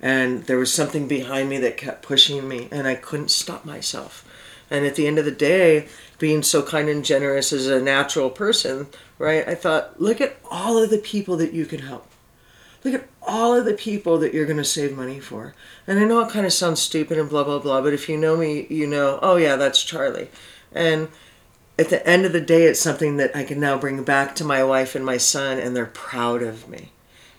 And 0.02 0.44
there 0.46 0.58
was 0.58 0.74
something 0.74 1.08
behind 1.08 1.50
me 1.50 1.58
that 1.60 1.78
kept 1.78 2.02
pushing 2.02 2.48
me, 2.48 2.68
and 2.72 2.88
I 2.88 2.96
couldn't 2.96 3.30
stop 3.32 3.64
myself. 3.64 4.23
And 4.74 4.88
at 4.88 4.96
the 4.96 5.06
end 5.06 5.20
of 5.20 5.26
the 5.26 5.32
day, 5.32 5.88
being 6.18 6.42
so 6.42 6.64
kind 6.64 6.90
and 6.90 7.06
generous 7.06 7.54
as 7.54 7.68
a 7.68 7.80
natural 7.80 8.32
person, 8.32 8.88
right, 9.20 9.48
I 9.48 9.54
thought, 9.54 10.02
look 10.02 10.20
at 10.20 10.36
all 10.50 10.82
of 10.82 10.90
the 10.90 10.98
people 10.98 11.38
that 11.38 11.54
you 11.54 11.68
can 11.68 11.82
help. 11.82 12.08
Look 12.84 12.96
at 12.96 13.08
all 13.22 13.56
of 13.56 13.66
the 13.66 13.76
people 13.76 14.18
that 14.18 14.34
you're 14.34 14.48
going 14.48 14.58
to 14.58 14.66
save 14.66 14.98
money 14.98 15.20
for. 15.20 15.54
And 15.86 16.00
I 16.00 16.06
know 16.06 16.22
it 16.22 16.32
kind 16.32 16.48
of 16.48 16.54
sounds 16.54 16.82
stupid 16.82 17.20
and 17.20 17.30
blah, 17.30 17.44
blah, 17.44 17.60
blah, 17.60 17.82
but 17.82 17.94
if 17.94 18.10
you 18.10 18.18
know 18.18 18.36
me, 18.36 18.66
you 18.68 18.88
know, 18.88 19.20
oh, 19.22 19.36
yeah, 19.36 19.58
that's 19.58 19.84
Charlie. 19.84 20.32
And 20.72 21.10
at 21.78 21.90
the 21.90 22.06
end 22.08 22.26
of 22.26 22.34
the 22.34 22.42
day, 22.42 22.64
it's 22.64 22.80
something 22.80 23.18
that 23.18 23.36
I 23.36 23.44
can 23.44 23.60
now 23.60 23.78
bring 23.78 24.04
back 24.04 24.36
to 24.38 24.44
my 24.44 24.64
wife 24.64 24.96
and 24.96 25.06
my 25.06 25.18
son, 25.18 25.60
and 25.60 25.76
they're 25.76 25.86
proud 25.86 26.42
of 26.42 26.68
me. 26.68 26.93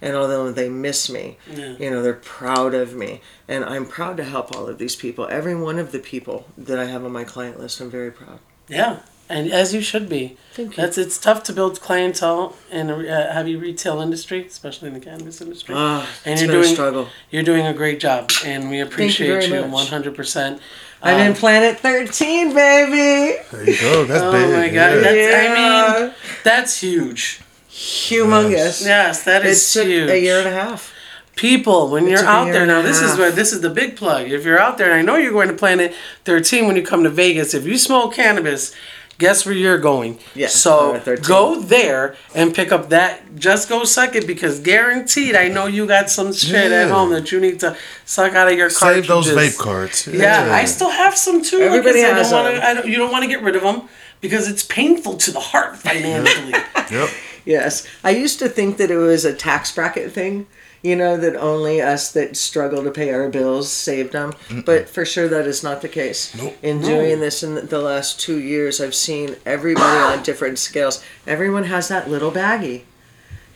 And 0.05 0.14
although 0.14 0.53
they 0.53 0.69
miss 0.69 1.09
me, 1.09 1.38
Yeah. 1.51 1.75
you 1.83 1.88
know, 1.90 2.03
they're 2.03 2.12
proud 2.40 2.75
of 2.75 2.95
me. 2.95 3.11
And 3.49 3.64
I'm 3.64 3.87
proud 3.87 4.17
to 4.19 4.25
help 4.25 4.55
all 4.55 4.67
of 4.69 4.77
these 4.79 4.95
people. 5.05 5.27
Every 5.31 5.55
one 5.69 5.79
of 5.79 5.88
the 5.93 5.99
people 5.99 6.47
that 6.59 6.79
I 6.79 6.85
have 6.93 7.03
on 7.07 7.12
my 7.21 7.25
client 7.25 7.59
list, 7.59 7.81
I'm 7.81 7.90
very 7.90 8.11
proud. 8.11 8.38
Yeah. 8.69 8.99
And 9.31 9.51
as 9.51 9.73
you 9.73 9.81
should 9.81 10.07
be. 10.11 10.37
Thank 10.53 10.77
you. 10.77 10.83
That's 10.83 10.99
it's 10.99 11.17
tough 11.17 11.43
to 11.45 11.53
build 11.55 11.81
clientele 11.81 12.55
in 12.71 12.90
a 12.90 12.97
uh, 12.99 13.33
heavy 13.33 13.57
retail 13.57 14.03
industry, 14.03 14.45
especially 14.47 14.88
in 14.88 14.95
the 14.95 15.01
cannabis 15.01 15.40
industry. 15.40 15.75
Ah, 15.79 16.07
and 16.27 16.33
it's 16.35 16.43
you're 16.43 16.51
been 16.53 16.61
a 16.61 16.62
doing 16.64 16.75
struggle. 16.75 17.09
You're 17.31 17.43
doing 17.53 17.64
a 17.67 17.73
great 17.73 17.99
job, 18.01 18.31
and 18.45 18.69
we 18.69 18.81
appreciate 18.81 19.29
very 19.29 19.47
you 19.47 19.62
much. 19.62 19.71
100. 19.90 20.14
percent 20.14 20.61
I'm 21.03 21.19
in 21.21 21.35
Planet 21.35 21.79
13, 21.81 22.55
baby. 22.55 23.40
There 23.51 23.64
you 23.71 23.81
go. 23.81 24.05
That's 24.05 24.23
Oh 24.23 24.33
big. 24.33 24.51
my 24.53 24.69
god, 24.69 24.93
yeah. 24.95 25.01
that's, 25.01 25.35
I 25.51 26.03
mean, 26.05 26.14
that's 26.45 26.81
huge. 26.81 27.40
Humongous. 27.75 28.85
Yes, 28.87 29.25
that 29.25 29.45
is 29.45 29.57
It's 29.59 29.73
took 29.73 29.87
huge. 29.87 30.09
a 30.11 30.19
year 30.21 30.39
and 30.39 30.49
a 30.49 30.53
half. 30.53 30.93
people 31.35 31.91
when 31.91 32.07
you're 32.07 32.25
out 32.25 32.53
there 32.53 32.65
now 32.65 32.81
this 32.81 33.01
is 33.03 33.19
where 33.19 33.33
this 33.33 33.53
is 33.53 33.61
the 33.61 33.69
big 33.69 33.97
plug 33.97 34.31
if 34.31 34.45
you're 34.45 34.61
out 34.61 34.79
there 34.79 34.93
and 34.93 34.95
i 35.01 35.03
know 35.03 35.17
you're 35.17 35.33
going 35.33 35.49
to 35.49 35.55
planet 35.55 35.93
13 36.25 36.69
when 36.69 36.77
you 36.77 36.83
come 36.85 37.03
to 37.03 37.11
vegas 37.11 37.55
if 37.55 37.67
you 37.67 37.77
smoke 37.77 38.15
cannabis 38.15 38.73
guess 39.19 39.45
where 39.45 39.53
you're 39.55 39.79
going 39.79 40.17
Yeah, 40.37 40.47
so 40.47 41.03
go 41.25 41.61
there 41.61 42.15
and 42.37 42.55
pick 42.55 42.71
up 42.71 42.91
that 42.91 43.35
just 43.35 43.69
go 43.69 43.83
suck 43.83 44.15
it 44.15 44.29
because 44.29 44.61
guaranteed 44.61 45.35
i 45.35 45.49
know 45.49 45.67
you 45.67 45.89
got 45.89 46.09
some 46.09 46.33
shit 46.33 46.71
at 46.71 46.89
home 46.89 47.11
that 47.11 47.33
you 47.33 47.41
need 47.41 47.59
to 47.61 47.77
suck 48.05 48.35
out 48.35 48.47
of 48.53 48.57
your 48.57 48.71
car. 48.71 48.95
Save 48.95 49.09
those 49.09 49.27
vape 49.31 49.59
cards. 49.59 50.07
yeah, 50.07 50.51
i 50.53 50.65
still 50.67 50.91
have 50.91 51.17
some 51.17 51.43
too 51.43 51.59
Everybody 51.59 51.95
because 51.95 52.05
I 52.05 52.19
has 52.19 52.31
don't 52.31 52.45
wanna, 52.45 52.55
them. 52.59 52.65
I 52.69 52.75
don't, 52.75 52.87
you 52.87 52.97
don't 52.97 53.11
want 53.11 53.25
to 53.25 53.29
get 53.29 53.43
rid 53.43 53.57
of 53.57 53.63
them 53.63 53.89
because 54.21 54.47
it's 54.49 54.63
painful 54.63 55.17
to 55.25 55.33
the 55.33 55.41
heart 55.41 55.77
financially 55.79 56.53
Yep. 56.97 57.11
Yes. 57.44 57.87
I 58.02 58.11
used 58.11 58.38
to 58.38 58.48
think 58.48 58.76
that 58.78 58.90
it 58.90 58.96
was 58.96 59.24
a 59.24 59.35
tax 59.35 59.72
bracket 59.72 60.12
thing, 60.12 60.46
you 60.83 60.96
know, 60.96 61.16
that 61.16 61.37
only 61.37 61.80
us 61.80 62.12
that 62.12 62.37
struggle 62.37 62.85
to 62.85 62.90
pay 62.90 63.12
our 63.12 63.28
bills 63.28 63.70
saved 63.70 64.12
them. 64.12 64.35
But 64.64 64.88
for 64.88 65.04
sure, 65.04 65.28
that 65.28 65.46
is 65.46 65.62
not 65.62 65.83
the 65.83 65.88
case. 65.88 66.35
Nope. 66.35 66.57
In 66.62 66.80
doing 66.80 67.20
this 67.20 67.42
in 67.42 67.66
the 67.66 67.80
last 67.80 68.20
two 68.20 68.38
years, 68.38 68.80
I've 68.80 68.94
seen 68.94 69.37
everybody 69.46 69.98
on 69.98 70.22
different 70.24 70.59
scales. 70.59 71.02
Everyone 71.26 71.64
has 71.64 71.88
that 71.88 72.11
little 72.11 72.30
baggie. 72.30 72.83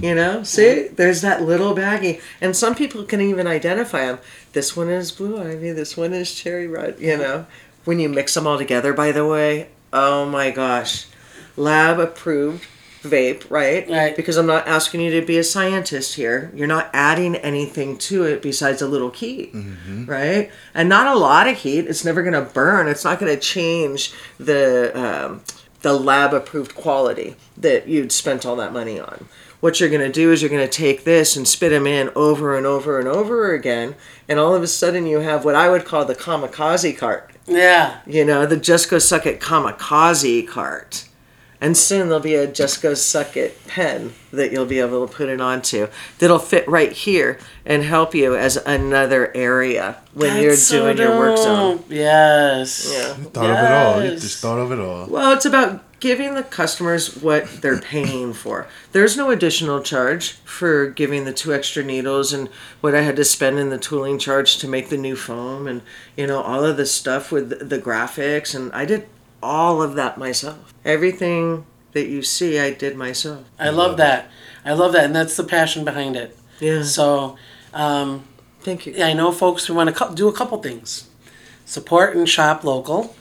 You 0.00 0.14
know, 0.14 0.44
see, 0.44 0.62
mm-hmm. 0.62 0.94
there's 0.94 1.22
that 1.22 1.42
little 1.42 1.74
baggie, 1.74 2.20
and 2.40 2.56
some 2.56 2.76
people 2.76 3.02
can 3.02 3.20
even 3.20 3.48
identify 3.48 4.06
them. 4.06 4.20
This 4.52 4.76
one 4.76 4.88
is 4.88 5.10
blue 5.10 5.42
ivy. 5.42 5.72
This 5.72 5.96
one 5.96 6.12
is 6.12 6.32
cherry 6.32 6.68
red. 6.68 7.00
You 7.00 7.14
mm-hmm. 7.14 7.22
know, 7.22 7.46
when 7.84 7.98
you 7.98 8.08
mix 8.08 8.34
them 8.34 8.46
all 8.46 8.58
together, 8.58 8.92
by 8.92 9.10
the 9.10 9.26
way, 9.26 9.70
oh 9.92 10.24
my 10.24 10.52
gosh, 10.52 11.06
lab 11.56 11.98
approved 11.98 12.64
vape, 13.02 13.48
right? 13.50 13.88
Right. 13.88 14.16
Because 14.16 14.36
I'm 14.36 14.46
not 14.46 14.66
asking 14.66 15.00
you 15.00 15.20
to 15.20 15.26
be 15.26 15.38
a 15.38 15.44
scientist 15.44 16.14
here. 16.14 16.50
You're 16.54 16.66
not 16.66 16.90
adding 16.92 17.36
anything 17.36 17.96
to 17.98 18.24
it 18.24 18.42
besides 18.42 18.82
a 18.82 18.88
little 18.88 19.10
heat, 19.10 19.54
right? 20.06 20.50
And 20.74 20.88
not 20.88 21.06
a 21.06 21.18
lot 21.18 21.48
of 21.48 21.56
heat. 21.58 21.86
It's 21.86 22.04
never 22.04 22.22
going 22.22 22.34
to 22.34 22.52
burn. 22.52 22.88
It's 22.88 23.04
not 23.04 23.18
going 23.20 23.34
to 23.34 23.40
change 23.40 24.12
the 24.38 24.92
um, 24.98 25.42
the 25.82 25.92
lab 25.94 26.34
approved 26.34 26.74
quality 26.74 27.36
that 27.56 27.88
you'd 27.88 28.12
spent 28.12 28.44
all 28.44 28.56
that 28.56 28.72
money 28.72 28.98
on. 28.98 29.28
What 29.60 29.80
you're 29.80 29.88
going 29.88 30.02
to 30.02 30.12
do 30.12 30.30
is 30.30 30.40
you're 30.40 30.50
going 30.50 30.66
to 30.66 30.72
take 30.72 31.02
this 31.02 31.36
and 31.36 31.46
spit 31.46 31.70
them 31.70 31.86
in 31.86 32.10
over 32.14 32.56
and 32.56 32.64
over 32.64 32.98
and 33.00 33.08
over 33.08 33.52
again, 33.54 33.96
and 34.28 34.38
all 34.38 34.54
of 34.54 34.62
a 34.62 34.68
sudden 34.68 35.06
you 35.06 35.18
have 35.20 35.44
what 35.44 35.56
I 35.56 35.68
would 35.68 35.84
call 35.84 36.04
the 36.04 36.14
kamikaze 36.14 36.96
cart. 36.96 37.32
yeah 37.46 38.00
You 38.06 38.24
know, 38.24 38.46
the 38.46 38.56
just 38.56 38.88
go 38.88 38.98
suck 38.98 39.26
it 39.26 39.40
kamikaze 39.40 40.46
cart. 40.46 41.07
And 41.60 41.76
soon 41.76 42.06
there'll 42.08 42.20
be 42.22 42.36
a 42.36 42.46
just 42.46 42.80
go 42.82 42.94
suck 42.94 43.36
it 43.36 43.66
pen 43.66 44.12
that 44.32 44.52
you'll 44.52 44.64
be 44.66 44.78
able 44.78 45.06
to 45.06 45.12
put 45.12 45.28
it 45.28 45.40
onto 45.40 45.88
that'll 46.18 46.38
fit 46.38 46.68
right 46.68 46.92
here 46.92 47.38
and 47.66 47.82
help 47.82 48.14
you 48.14 48.36
as 48.36 48.56
another 48.58 49.34
area 49.36 49.96
when 50.14 50.40
you're 50.40 50.54
so 50.54 50.84
doing 50.94 50.98
your 50.98 51.18
work 51.18 51.36
zone. 51.36 51.82
yes 51.88 52.92
Yeah. 52.92 53.14
Thought 53.30 53.50
of 53.50 53.56
it 53.58 53.72
all. 53.72 54.04
You 54.04 54.10
just 54.20 54.40
thought 54.40 54.58
of 54.58 54.70
it 54.72 54.78
all. 54.78 55.06
Well, 55.08 55.32
it's 55.32 55.46
about 55.46 55.82
giving 56.00 56.34
the 56.34 56.44
customers 56.44 57.16
what 57.16 57.60
they're 57.60 57.80
paying 57.80 58.32
for. 58.32 58.68
There's 58.92 59.16
no 59.16 59.30
additional 59.30 59.82
charge 59.82 60.32
for 60.44 60.86
giving 60.88 61.24
the 61.24 61.32
two 61.32 61.52
extra 61.52 61.82
needles 61.82 62.32
and 62.32 62.48
what 62.80 62.94
I 62.94 63.00
had 63.00 63.16
to 63.16 63.24
spend 63.24 63.58
in 63.58 63.70
the 63.70 63.78
tooling 63.78 64.18
charge 64.20 64.58
to 64.58 64.68
make 64.68 64.90
the 64.90 64.96
new 64.96 65.16
foam 65.16 65.66
and 65.66 65.82
you 66.16 66.28
know 66.28 66.40
all 66.40 66.64
of 66.64 66.76
the 66.76 66.86
stuff 66.86 67.32
with 67.32 67.48
the- 67.50 67.64
the 67.64 67.78
graphics 67.80 68.54
and 68.54 68.70
I 68.72 68.84
did 68.84 69.08
all 69.42 69.82
of 69.82 69.94
that 69.94 70.18
myself. 70.18 70.72
Everything 70.84 71.66
that 71.92 72.06
you 72.08 72.22
see, 72.22 72.58
I 72.58 72.72
did 72.72 72.96
myself. 72.96 73.44
I 73.58 73.70
love 73.70 73.96
that. 73.96 74.30
I 74.64 74.72
love 74.72 74.92
that, 74.92 75.04
and 75.04 75.14
that's 75.16 75.36
the 75.36 75.44
passion 75.44 75.84
behind 75.84 76.16
it. 76.16 76.36
Yeah. 76.60 76.82
So, 76.82 77.36
um, 77.72 78.24
Thank 78.60 78.86
you. 78.86 78.92
yeah, 78.96 79.06
I 79.06 79.12
know 79.12 79.32
folks 79.32 79.66
who 79.66 79.74
want 79.74 79.94
to 79.96 80.10
do 80.14 80.28
a 80.28 80.32
couple 80.32 80.60
things: 80.62 81.08
support 81.64 82.16
and 82.16 82.28
shop 82.28 82.64
local, 82.64 83.14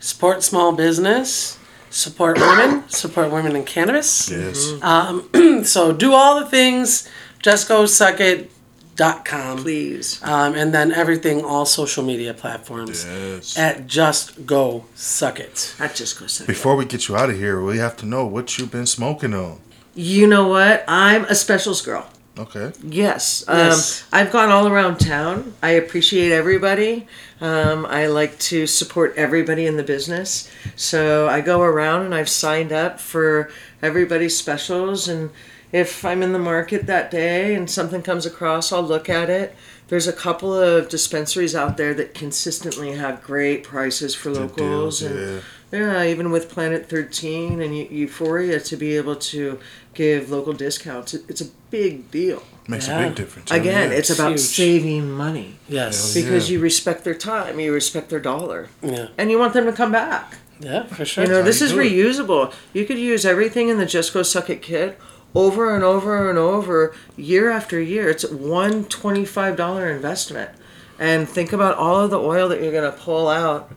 support 0.00 0.42
small 0.42 0.72
business, 0.72 1.58
support 1.90 2.38
women, 2.40 2.88
support 2.88 3.30
women 3.30 3.54
in 3.54 3.64
cannabis. 3.64 4.30
Yes. 4.30 4.72
So 5.64 5.92
do 5.92 6.14
all 6.14 6.40
the 6.40 6.46
things. 6.46 7.08
Just 7.42 7.68
go 7.68 7.84
suck 7.86 8.20
it. 8.20 8.50
Dot 8.98 9.24
com. 9.24 9.58
Please. 9.58 10.20
Um, 10.24 10.54
and 10.54 10.74
then 10.74 10.90
everything, 10.90 11.44
all 11.44 11.64
social 11.64 12.02
media 12.04 12.34
platforms 12.34 13.06
Yes. 13.06 13.56
at 13.56 13.86
Just 13.86 14.44
Go 14.44 14.86
Suck 14.96 15.38
It. 15.38 15.74
That 15.78 15.94
just 15.94 16.18
goes. 16.18 16.40
Before 16.40 16.74
we 16.74 16.84
get 16.84 17.06
you 17.06 17.16
out 17.16 17.30
of 17.30 17.36
here, 17.36 17.62
we 17.62 17.78
have 17.78 17.96
to 17.98 18.06
know 18.06 18.26
what 18.26 18.58
you've 18.58 18.72
been 18.72 18.86
smoking 18.86 19.34
on. 19.34 19.60
You 19.94 20.26
know 20.26 20.48
what? 20.48 20.84
I'm 20.88 21.24
a 21.26 21.36
specials 21.36 21.80
girl. 21.80 22.10
Okay. 22.36 22.72
Yes. 22.82 23.44
Um, 23.46 23.56
Yes. 23.58 24.04
I've 24.12 24.32
gone 24.32 24.50
all 24.50 24.66
around 24.66 24.98
town. 24.98 25.54
I 25.62 25.70
appreciate 25.70 26.32
everybody. 26.32 27.06
Um, 27.40 27.86
I 27.86 28.06
like 28.06 28.36
to 28.50 28.66
support 28.66 29.14
everybody 29.16 29.64
in 29.66 29.76
the 29.76 29.82
business. 29.84 30.50
So 30.74 31.28
I 31.28 31.40
go 31.40 31.62
around 31.62 32.04
and 32.06 32.14
I've 32.14 32.28
signed 32.28 32.72
up 32.72 32.98
for 33.00 33.48
everybody's 33.80 34.36
specials. 34.36 35.06
And 35.08 35.30
if 35.72 36.04
I'm 36.04 36.22
in 36.22 36.32
the 36.32 36.38
market 36.38 36.86
that 36.86 37.10
day 37.10 37.54
and 37.54 37.70
something 37.70 38.02
comes 38.02 38.24
across, 38.26 38.72
I'll 38.72 38.82
look 38.82 39.08
at 39.08 39.28
it. 39.30 39.54
There's 39.88 40.06
a 40.06 40.12
couple 40.12 40.52
of 40.54 40.88
dispensaries 40.88 41.54
out 41.54 41.76
there 41.76 41.94
that 41.94 42.14
consistently 42.14 42.92
have 42.92 43.22
great 43.22 43.64
prices 43.64 44.14
for 44.14 44.30
Good 44.30 44.38
locals. 44.40 45.00
deals, 45.00 45.02
and 45.02 45.42
yeah. 45.72 45.78
yeah, 46.04 46.04
even 46.04 46.30
with 46.30 46.50
Planet 46.50 46.88
13 46.88 47.60
and 47.62 47.76
Eu- 47.76 47.88
Euphoria, 47.90 48.60
to 48.60 48.76
be 48.76 48.96
able 48.96 49.16
to 49.16 49.58
give 49.94 50.30
local 50.30 50.52
discounts, 50.52 51.14
it- 51.14 51.24
it's 51.28 51.40
a 51.40 51.46
big 51.70 52.10
deal. 52.10 52.42
Makes 52.66 52.86
Yeah. 52.88 53.00
a 53.00 53.06
big 53.06 53.14
difference. 53.16 53.50
Again, 53.50 53.90
yeah. 53.90 53.96
it's 53.96 54.10
about 54.10 54.32
huge. 54.32 54.40
saving 54.40 55.10
money 55.10 55.56
Yes. 55.68 56.12
because 56.12 56.50
Yeah. 56.50 56.54
you 56.54 56.60
respect 56.62 57.04
their 57.04 57.14
time, 57.14 57.58
you 57.58 57.72
respect 57.72 58.10
their 58.10 58.20
dollar, 58.20 58.68
Yeah. 58.82 59.06
and 59.16 59.30
you 59.30 59.38
want 59.38 59.54
them 59.54 59.64
to 59.64 59.72
come 59.72 59.90
back. 59.92 60.36
Yeah, 60.60 60.84
for 60.84 61.04
sure. 61.06 61.24
You 61.24 61.30
know, 61.30 61.36
how 61.38 61.42
this 61.44 61.60
you 61.60 61.66
is 61.66 61.72
do 61.72 61.80
it. 61.80 61.92
reusable. 61.92 62.52
You 62.74 62.84
could 62.84 62.98
use 62.98 63.24
everything 63.24 63.68
in 63.70 63.78
the 63.78 63.86
Just 63.86 64.12
Go 64.12 64.22
Suck 64.22 64.50
It 64.50 64.60
kit 64.60 64.98
over 65.34 65.74
and 65.74 65.84
over 65.84 66.28
and 66.28 66.38
over, 66.38 66.94
year 67.16 67.50
after 67.50 67.80
year. 67.80 68.08
It's 68.08 68.28
one 68.28 68.84
twenty-five 68.84 69.56
dollar 69.56 69.90
investment, 69.90 70.50
and 70.98 71.28
think 71.28 71.52
about 71.52 71.76
all 71.76 72.00
of 72.00 72.10
the 72.10 72.18
oil 72.18 72.48
that 72.48 72.62
you're 72.62 72.72
going 72.72 72.90
to 72.90 72.98
pull 72.98 73.28
out 73.28 73.70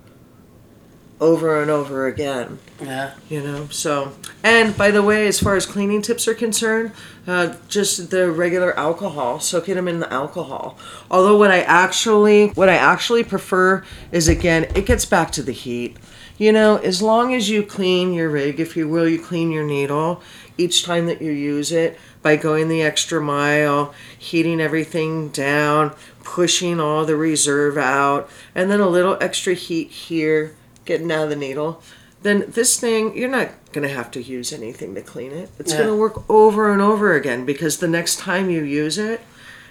over 1.22 1.62
and 1.62 1.70
over 1.70 2.08
again. 2.08 2.58
Yeah. 2.82 3.14
you 3.30 3.44
know 3.44 3.68
so 3.70 4.14
and 4.44 4.76
by 4.76 4.90
the 4.90 5.04
way 5.04 5.28
as 5.28 5.40
far 5.40 5.56
as 5.56 5.68
cleaning 5.68 6.02
tips 6.02 6.28
are 6.28 6.34
concerned 6.34 6.94
uh, 7.28 7.54
just 7.68 8.10
the 8.10 8.32
regular 8.32 8.76
alcohol 8.78 9.40
soaking 9.40 9.76
them 9.76 9.88
in 9.88 10.00
the 10.00 10.12
alcohol. 10.12 10.80
Although 11.12 11.38
what 11.38 11.52
i 11.52 11.62
actually 11.62 12.48
what 12.50 12.70
i 12.70 12.76
actually 12.76 13.24
prefer 13.24 13.86
is 14.12 14.28
again 14.28 14.64
it 14.76 14.88
gets 14.88 15.06
back 15.06 15.32
to 15.34 15.44
the 15.44 15.52
heat. 15.52 15.98
You 16.40 16.52
know 16.52 16.78
as 16.78 17.04
long 17.04 17.36
as 17.36 17.50
you 17.52 17.62
clean 17.62 18.14
your 18.14 18.30
rig 18.32 18.60
if 18.60 18.76
you 18.76 18.90
will 18.90 19.08
you 19.08 19.22
clean 19.22 19.52
your 19.52 19.64
needle 19.64 20.24
each 20.58 20.84
time 20.84 21.06
that 21.06 21.22
you 21.22 21.32
use 21.32 21.72
it 21.72 22.00
by 22.24 22.36
going 22.36 22.68
the 22.68 22.82
extra 22.82 23.22
mile 23.22 23.94
heating 24.18 24.60
everything 24.60 25.30
down 25.30 25.96
pushing 26.24 26.80
all 26.80 27.06
the 27.06 27.16
reserve 27.16 27.78
out 27.78 28.28
and 28.56 28.72
then 28.72 28.80
a 28.80 28.88
little 28.88 29.18
extra 29.22 29.54
heat 29.54 29.90
here 29.90 30.56
getting 30.86 31.12
out 31.12 31.24
of 31.26 31.30
the 31.30 31.36
needle 31.36 31.82
then 32.24 32.46
this 32.50 32.80
thing 32.80 33.15
you're 33.17 33.30
not 33.30 33.50
going 33.72 33.88
to 33.88 33.94
have 33.94 34.12
to 34.12 34.22
use 34.22 34.52
anything 34.54 34.94
to 34.96 35.02
clean 35.02 35.32
it 35.32 35.50
it's 35.60 35.72
Yeah. 35.72 35.80
going 35.80 35.89
to 35.89 35.96
work 35.96 36.30
over 36.30 36.72
and 36.72 36.82
over 36.82 37.13
again 37.15 37.46
because 37.46 37.78
the 37.78 37.88
next 37.88 38.20
time 38.20 38.50
you 38.50 38.63
use 38.63 38.98
it 38.98 39.22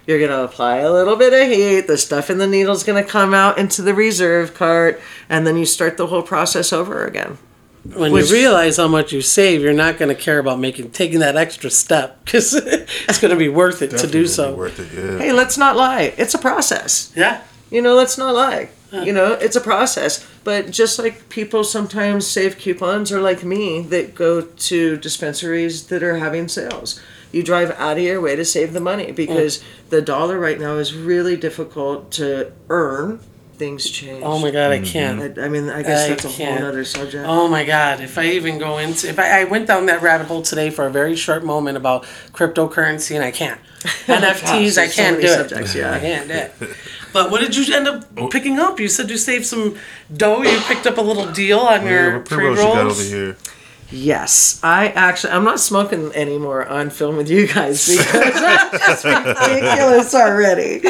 you're 0.07 0.19
going 0.19 0.31
to 0.31 0.43
apply 0.43 0.79
a 0.79 0.91
little 0.93 1.17
bit 1.17 1.33
of 1.33 1.49
heat 1.49 1.83
the 1.87 1.99
stuff 1.99 2.31
in 2.31 2.39
the 2.39 2.47
needle's 2.47 2.83
going 2.85 3.03
to 3.03 3.09
come 3.09 3.35
out 3.35 3.59
into 3.59 3.83
the 3.83 3.95
reserve 3.95 4.55
cart 4.55 5.01
and 5.29 5.47
then 5.47 5.57
you 5.57 5.65
start 5.67 5.97
the 5.97 6.07
whole 6.09 6.23
process 6.23 6.73
over 6.73 7.05
again 7.05 7.39
When 7.85 8.13
Which- 8.13 8.29
you 8.31 8.37
realize 8.37 8.77
how 8.79 8.89
much 8.89 9.13
you 9.13 9.23
save, 9.23 9.63
you're 9.63 9.73
not 9.73 9.97
going 9.99 10.09
to 10.15 10.21
care 10.21 10.39
about 10.39 10.59
making 10.59 10.91
taking 10.91 11.21
that 11.21 11.37
extra 11.37 11.71
step 11.71 12.19
because 12.25 12.55
it's 12.55 13.19
going 13.21 13.31
to 13.31 13.37
be 13.39 13.49
worth 13.49 13.81
it 13.83 13.91
to 13.99 14.07
do 14.07 14.23
gonna 14.25 14.29
so. 14.29 14.55
Worth 14.55 14.79
it, 14.81 14.89
yeah. 14.93 15.19
hey 15.19 15.33
let's 15.33 15.57
not 15.57 15.77
lie 15.77 16.15
it's 16.17 16.35
a 16.35 16.39
process 16.39 17.13
Yeah. 17.17 17.43
You 17.71 17.81
know, 17.83 17.95
let's 17.95 18.19
not 18.19 18.35
lie. 18.35 18.71
You 19.07 19.13
know, 19.13 19.33
it's 19.33 19.57
a 19.57 19.61
process. 19.61 20.27
But 20.43 20.71
just 20.71 20.99
like 20.99 21.29
people 21.29 21.63
sometimes 21.63 22.27
save 22.27 22.59
coupons, 22.59 23.13
or 23.13 23.21
like 23.21 23.45
me 23.45 23.83
that 23.83 24.15
go 24.15 24.43
to 24.43 24.97
dispensaries 24.97 25.87
that 25.89 26.03
are 26.03 26.17
having 26.17 26.49
sales, 26.49 27.01
you 27.31 27.43
drive 27.43 27.71
out 27.73 27.99
of 27.99 28.03
your 28.03 28.21
way 28.21 28.35
to 28.37 28.45
save 28.45 28.73
the 28.73 28.81
money 28.81 29.13
because 29.13 29.63
the 29.91 30.03
dollar 30.03 30.39
right 30.39 30.59
now 30.59 30.77
is 30.77 30.95
really 30.95 31.37
difficult 31.37 32.11
to 32.13 32.53
earn 32.69 33.21
things 33.61 33.91
change. 33.91 34.25
Oh 34.25 34.39
my 34.39 34.51
god, 34.51 34.73
I 34.73 34.79
mm-hmm. 34.79 34.85
can't. 34.87 35.39
I, 35.39 35.45
I 35.45 35.49
mean, 35.49 35.69
I 35.69 35.83
guess 35.83 36.07
I 36.07 36.09
that's 36.09 36.25
a 36.25 36.29
can't. 36.29 36.61
whole 36.61 36.69
other 36.71 36.85
subject. 36.85 37.25
Oh 37.29 37.47
my 37.47 37.65
god, 37.65 38.01
if 38.01 38.17
I 38.17 38.25
even 38.31 38.59
go 38.59 38.79
into 38.79 39.09
if 39.09 39.19
I, 39.19 39.43
I 39.43 39.45
went 39.45 39.69
down 39.69 39.87
that 39.87 40.01
rabbit 40.01 40.27
hole 40.27 40.41
today 40.41 40.71
for 40.71 40.87
a 40.87 40.91
very 40.91 41.15
short 41.15 41.45
moment 41.45 41.77
about 41.77 42.05
cryptocurrency 42.33 43.15
and 43.15 43.23
I 43.23 43.31
can't. 43.31 43.61
NFTs, 44.07 44.79
I 44.79 44.89
can't 44.89 45.19
many 45.19 45.29
do 45.29 45.35
subjects, 45.35 45.75
it. 45.75 45.79
yeah. 45.79 45.93
I 45.93 46.01
can't 46.01 46.29
do 46.29 46.35
it. 46.35 46.77
But 47.13 47.33
what 47.33 47.41
did 47.41 47.57
you 47.57 47.75
end 47.75 47.89
up 47.89 48.05
oh. 48.17 48.29
picking 48.29 48.61
up? 48.61 48.79
You 48.79 48.87
said 48.87 49.11
you 49.11 49.17
saved 49.17 49.45
some 49.45 49.77
dough. 50.17 50.43
You 50.43 50.61
picked 50.61 50.87
up 50.87 50.97
a 50.97 51.01
little 51.01 51.27
deal 51.33 51.59
on 51.59 51.83
Yeah, 51.83 51.91
your 51.91 52.19
what 52.19 52.27
pre 52.27 52.37
pre-rolls 52.37 52.59
you 52.61 52.65
got 52.65 52.87
over 52.87 53.03
here? 53.03 53.37
Yes, 53.93 54.61
I 54.63 54.89
actually 54.89 55.33
I'm 55.33 55.45
not 55.45 55.59
smoking 55.59 56.13
anymore 56.15 56.67
on 56.67 56.91
film 56.91 57.17
with 57.17 57.29
you 57.29 57.47
guys 57.47 57.89
because 57.99 58.35
that's 58.35 58.87
just 58.87 59.05
ridiculous 59.05 60.15
already. 60.15 60.81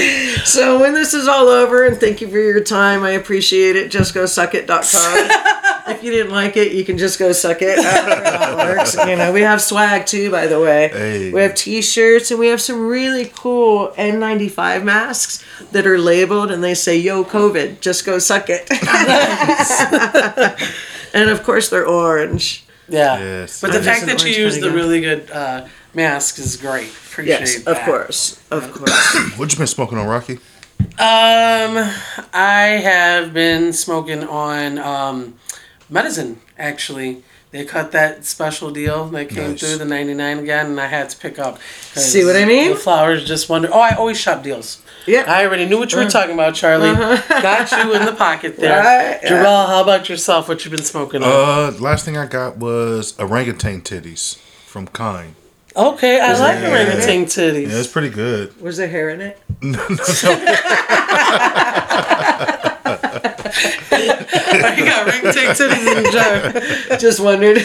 So 0.45 0.81
when 0.81 0.95
this 0.95 1.15
is 1.15 1.27
all 1.27 1.49
over, 1.49 1.87
and 1.87 1.99
thank 1.99 2.21
you 2.21 2.29
for 2.29 2.39
your 2.39 2.61
time, 2.61 3.03
I 3.03 3.11
appreciate 3.11 3.77
it. 3.77 3.91
Just 3.91 4.13
go 4.13 4.27
suck 4.27 4.55
it.com. 4.55 4.85
if 5.89 6.03
you 6.03 6.11
didn't 6.11 6.33
like 6.33 6.57
it, 6.57 6.73
you 6.73 6.85
can 6.85 6.99
just 6.99 7.19
go 7.19 7.33
suck 7.33 7.59
it. 7.61 7.79
Works. 7.79 8.95
You 8.95 9.17
know, 9.17 9.33
we 9.33 9.41
have 9.43 9.63
swag 9.63 10.07
too, 10.07 10.31
by 10.31 10.47
the 10.47 10.61
way. 10.61 10.89
Hey. 10.89 11.33
We 11.33 11.41
have 11.41 11.55
T-shirts 11.55 12.31
and 12.31 12.39
we 12.39 12.49
have 12.49 12.61
some 12.61 12.87
really 12.87 13.31
cool 13.35 13.89
N95 13.97 14.85
masks 14.85 15.45
that 15.73 15.87
are 15.87 15.99
labeled 15.99 16.51
and 16.51 16.63
they 16.63 16.75
say 16.75 16.97
"Yo 16.97 17.25
COVID, 17.25 17.81
just 17.81 18.05
go 18.05 18.19
suck 18.19 18.47
it." 18.49 18.69
and 21.15 21.31
of 21.31 21.43
course, 21.43 21.71
they're 21.71 21.87
orange. 21.87 22.65
Yeah. 22.91 23.19
Yes. 23.19 23.61
But 23.61 23.73
the 23.73 23.79
I'm 23.79 23.85
fact 23.85 24.07
that 24.07 24.25
you 24.25 24.33
use 24.33 24.59
the 24.61 24.71
really 24.71 25.01
good 25.01 25.31
uh, 25.31 25.67
mask 25.95 26.39
is 26.39 26.57
great. 26.57 26.89
Appreciate 26.89 27.41
Yes, 27.41 27.63
that. 27.65 27.77
of 27.77 27.85
course, 27.85 28.41
of 28.51 28.73
course. 28.73 29.17
What 29.39 29.53
you 29.53 29.59
been 29.59 29.67
smoking 29.67 29.99
on, 29.99 30.07
Rocky? 30.07 30.39
Um, 30.99 31.77
I 32.33 32.81
have 32.83 33.33
been 33.33 33.73
smoking 33.73 34.25
on 34.25 34.79
um, 34.79 35.35
medicine. 35.89 36.41
Actually, 36.59 37.23
they 37.53 37.65
cut 37.65 37.93
that 37.93 38.25
special 38.25 38.71
deal 38.71 39.07
that 39.09 39.29
came 39.29 39.51
Nice. 39.51 39.61
through 39.61 39.77
the 39.79 39.85
ninety 39.85 40.15
nine 40.15 40.39
again, 40.39 40.67
and 40.67 40.81
I 40.81 40.87
had 40.87 41.11
to 41.11 41.17
pick 41.17 41.39
up 41.39 41.59
See 41.95 42.25
what 42.25 42.37
I 42.37 42.45
mean? 42.45 42.71
The 42.71 42.77
flowers 42.77 43.27
just 43.27 43.49
wonder. 43.49 43.69
Oh, 43.73 43.81
I 43.81 43.95
always 43.97 44.19
shop 44.21 44.43
deals. 44.43 44.83
Yeah. 45.07 45.21
Uh-huh. 45.21 45.33
I 45.33 45.47
already 45.47 45.67
knew 45.67 45.79
what 45.79 45.93
you 45.93 45.99
were 45.99 46.11
talking 46.11 46.35
about, 46.35 46.55
Charlie. 46.55 46.95
Got 47.29 47.73
you 47.73 47.95
in 47.95 48.05
the 48.05 48.13
pocket 48.13 48.57
there. 48.57 48.79
Right, 48.83 49.19
yeah. 49.23 49.31
Jarrell, 49.31 49.67
how 49.67 49.83
about 49.83 50.09
yourself? 50.09 50.49
What 50.49 50.65
you've 50.65 50.73
been 50.73 50.85
smoking 50.85 51.23
on? 51.23 51.29
Uh, 51.29 51.79
last 51.81 52.05
thing 52.05 52.17
I 52.17 52.27
got 52.27 52.59
was 52.59 53.19
orangutan 53.19 53.81
titties 53.81 54.37
from 54.67 54.87
Kind. 54.89 55.35
okay, 55.75 56.21
I 56.21 56.33
like 56.39 56.59
orangutan 56.59 57.25
titties. 57.25 57.71
Yeah, 57.71 57.79
it's 57.79 57.89
pretty 57.89 58.11
good. 58.11 58.61
Was 58.61 58.77
there 58.77 58.89
hair 58.89 59.09
in 59.11 59.21
it? 59.23 59.39
you 63.93 64.85
got 64.85 65.07
orangutan 65.07 65.55
titties 65.55 65.97
in 65.97 66.03
the 66.03 66.11
jar. 66.89 66.99
Just 66.99 67.21
wondered. 67.21 67.59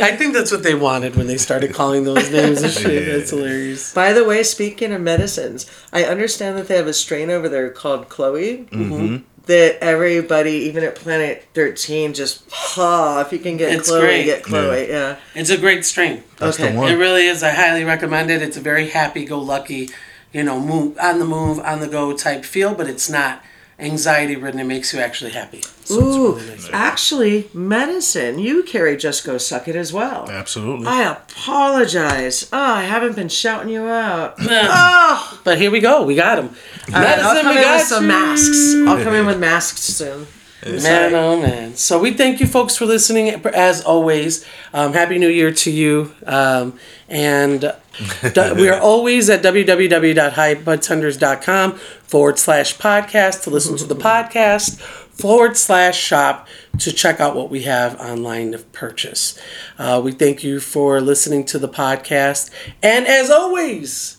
I 0.00 0.16
think 0.16 0.34
that's 0.34 0.50
what 0.50 0.62
they 0.62 0.74
wanted 0.74 1.16
when 1.16 1.26
they 1.26 1.36
started 1.38 1.72
calling 1.74 2.04
those 2.04 2.30
names 2.30 2.62
and 2.62 2.72
shit. 2.72 3.06
Yeah. 3.06 3.16
That's 3.16 3.30
hilarious. 3.30 3.92
By 3.94 4.12
the 4.12 4.24
way, 4.24 4.42
speaking 4.42 4.92
of 4.92 5.00
medicines, 5.00 5.70
I 5.92 6.04
understand 6.04 6.56
that 6.58 6.68
they 6.68 6.76
have 6.76 6.86
a 6.86 6.92
strain 6.94 7.30
over 7.30 7.48
there 7.48 7.70
called 7.70 8.08
Chloe. 8.08 8.66
Mm-hmm. 8.70 9.16
That 9.46 9.78
everybody, 9.80 10.50
even 10.50 10.82
at 10.82 10.96
Planet 10.96 11.46
Thirteen, 11.54 12.14
just 12.14 12.42
ha! 12.50 13.20
If 13.20 13.32
you 13.32 13.38
can 13.38 13.56
get 13.56 13.72
It's 13.72 13.88
Chloe, 13.88 14.00
great. 14.00 14.24
get 14.24 14.42
Chloe. 14.42 14.88
Yeah. 14.88 15.18
It's 15.36 15.50
a 15.50 15.56
great 15.56 15.84
strain. 15.84 16.24
That's 16.38 16.58
Okay. 16.58 16.72
the 16.72 16.78
one. 16.78 16.90
It 16.90 16.96
really 16.96 17.26
is. 17.26 17.44
I 17.44 17.50
highly 17.50 17.84
recommend 17.84 18.28
it. 18.32 18.42
It's 18.42 18.56
a 18.56 18.60
very 18.60 18.88
happy-go-lucky, 18.88 19.90
you 20.32 20.42
know, 20.42 20.58
move 20.58 20.98
on 20.98 21.20
the 21.20 21.24
move, 21.24 21.60
on 21.60 21.78
the 21.78 21.86
go 21.86 22.12
type 22.16 22.44
feel, 22.44 22.74
but 22.74 22.88
it's 22.88 23.08
not 23.08 23.40
anxiety 23.78 24.36
ridden. 24.36 24.60
It 24.60 24.64
makes 24.64 24.92
you 24.92 25.00
actually 25.00 25.32
happy. 25.32 25.62
So 25.84 26.00
Ooh, 26.00 26.34
really 26.36 26.46
nice. 26.48 26.70
actually, 26.72 27.48
medicine. 27.52 28.38
You 28.38 28.62
carry 28.64 28.96
Just 28.96 29.24
Go 29.24 29.38
Suck 29.38 29.68
It 29.68 29.76
as 29.76 29.92
well. 29.92 30.28
Absolutely. 30.30 30.86
I 30.86 31.12
apologize. 31.12 32.48
Oh, 32.52 32.58
I 32.58 32.82
haven't 32.84 33.16
been 33.16 33.28
shouting 33.28 33.68
you 33.68 33.82
out. 33.86 34.34
oh, 34.40 35.40
But 35.44 35.58
here 35.58 35.70
we 35.70 35.80
go. 35.80 36.04
We 36.04 36.14
got 36.14 36.36
them. 36.36 36.54
All 36.94 37.00
right, 37.02 37.18
I'll 37.18 37.40
come 37.42 37.54
we 37.54 37.58
in 37.58 37.62
got 37.64 37.78
with 37.78 37.86
some 37.86 38.06
masks. 38.06 38.74
I'll 38.86 39.02
come 39.02 39.14
in 39.14 39.26
with 39.26 39.38
masks 39.38 39.80
soon. 39.82 40.26
Man, 40.64 41.14
oh 41.14 41.40
man. 41.40 41.76
So 41.76 42.00
we 42.00 42.12
thank 42.14 42.40
you 42.40 42.46
folks 42.48 42.76
for 42.76 42.86
listening 42.86 43.28
as 43.46 43.82
always. 43.82 44.44
Um, 44.74 44.94
Happy 44.94 45.16
New 45.18 45.28
Year 45.28 45.52
to 45.52 45.70
you. 45.70 46.12
Um, 46.26 46.76
and 47.08 47.60
d- 47.60 47.70
we 48.56 48.68
are 48.68 48.80
always 48.80 49.30
at 49.30 49.42
www.highbudtenders.com 49.42 51.72
forward 51.72 52.38
slash 52.38 52.76
podcast 52.76 53.42
to 53.44 53.50
listen 53.50 53.76
to 53.76 53.84
the 53.84 53.96
podcast 53.96 54.80
forward 54.80 55.56
slash 55.56 55.98
shop 55.98 56.46
to 56.78 56.92
check 56.92 57.20
out 57.20 57.34
what 57.34 57.50
we 57.50 57.62
have 57.62 57.98
online 58.00 58.52
to 58.52 58.58
purchase. 58.58 59.38
Uh, 59.78 60.00
we 60.04 60.12
thank 60.12 60.44
you 60.44 60.60
for 60.60 61.00
listening 61.00 61.44
to 61.46 61.58
the 61.58 61.68
podcast. 61.68 62.50
And 62.82 63.06
as 63.06 63.30
always, 63.30 64.18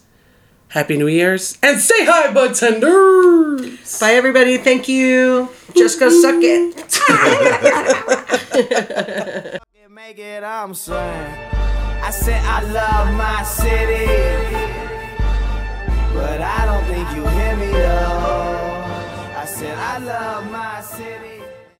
Happy 0.69 0.97
New 0.97 1.07
Year's 1.07 1.57
and 1.63 1.79
say 1.79 2.05
hi, 2.05 2.33
Budtenders. 2.33 3.99
Bye, 4.01 4.13
everybody. 4.13 4.57
Thank 4.57 4.87
you. 4.87 5.49
Just 5.75 5.99
go 5.99 6.09
suck 6.09 6.35
it. 6.39 6.75
Can't 9.73 9.91
Make 9.91 10.19
it, 10.19 10.43
I'm 10.43 10.73
saying. 10.73 11.56
I 12.03 12.11
said 12.11 12.41
I 12.45 12.61
love 12.61 13.13
my 13.15 13.43
city, 13.43 14.05
but 16.13 16.41
I 16.41 16.65
don't 16.65 16.85
think 16.85 17.07
you 17.15 17.27
hear 17.27 17.55
me 17.57 17.71
though. 17.71 18.83
I 19.35 19.45
said 19.45 19.77
I 19.77 19.97
love 19.99 20.51
my 20.51 20.81
city. 20.81 21.36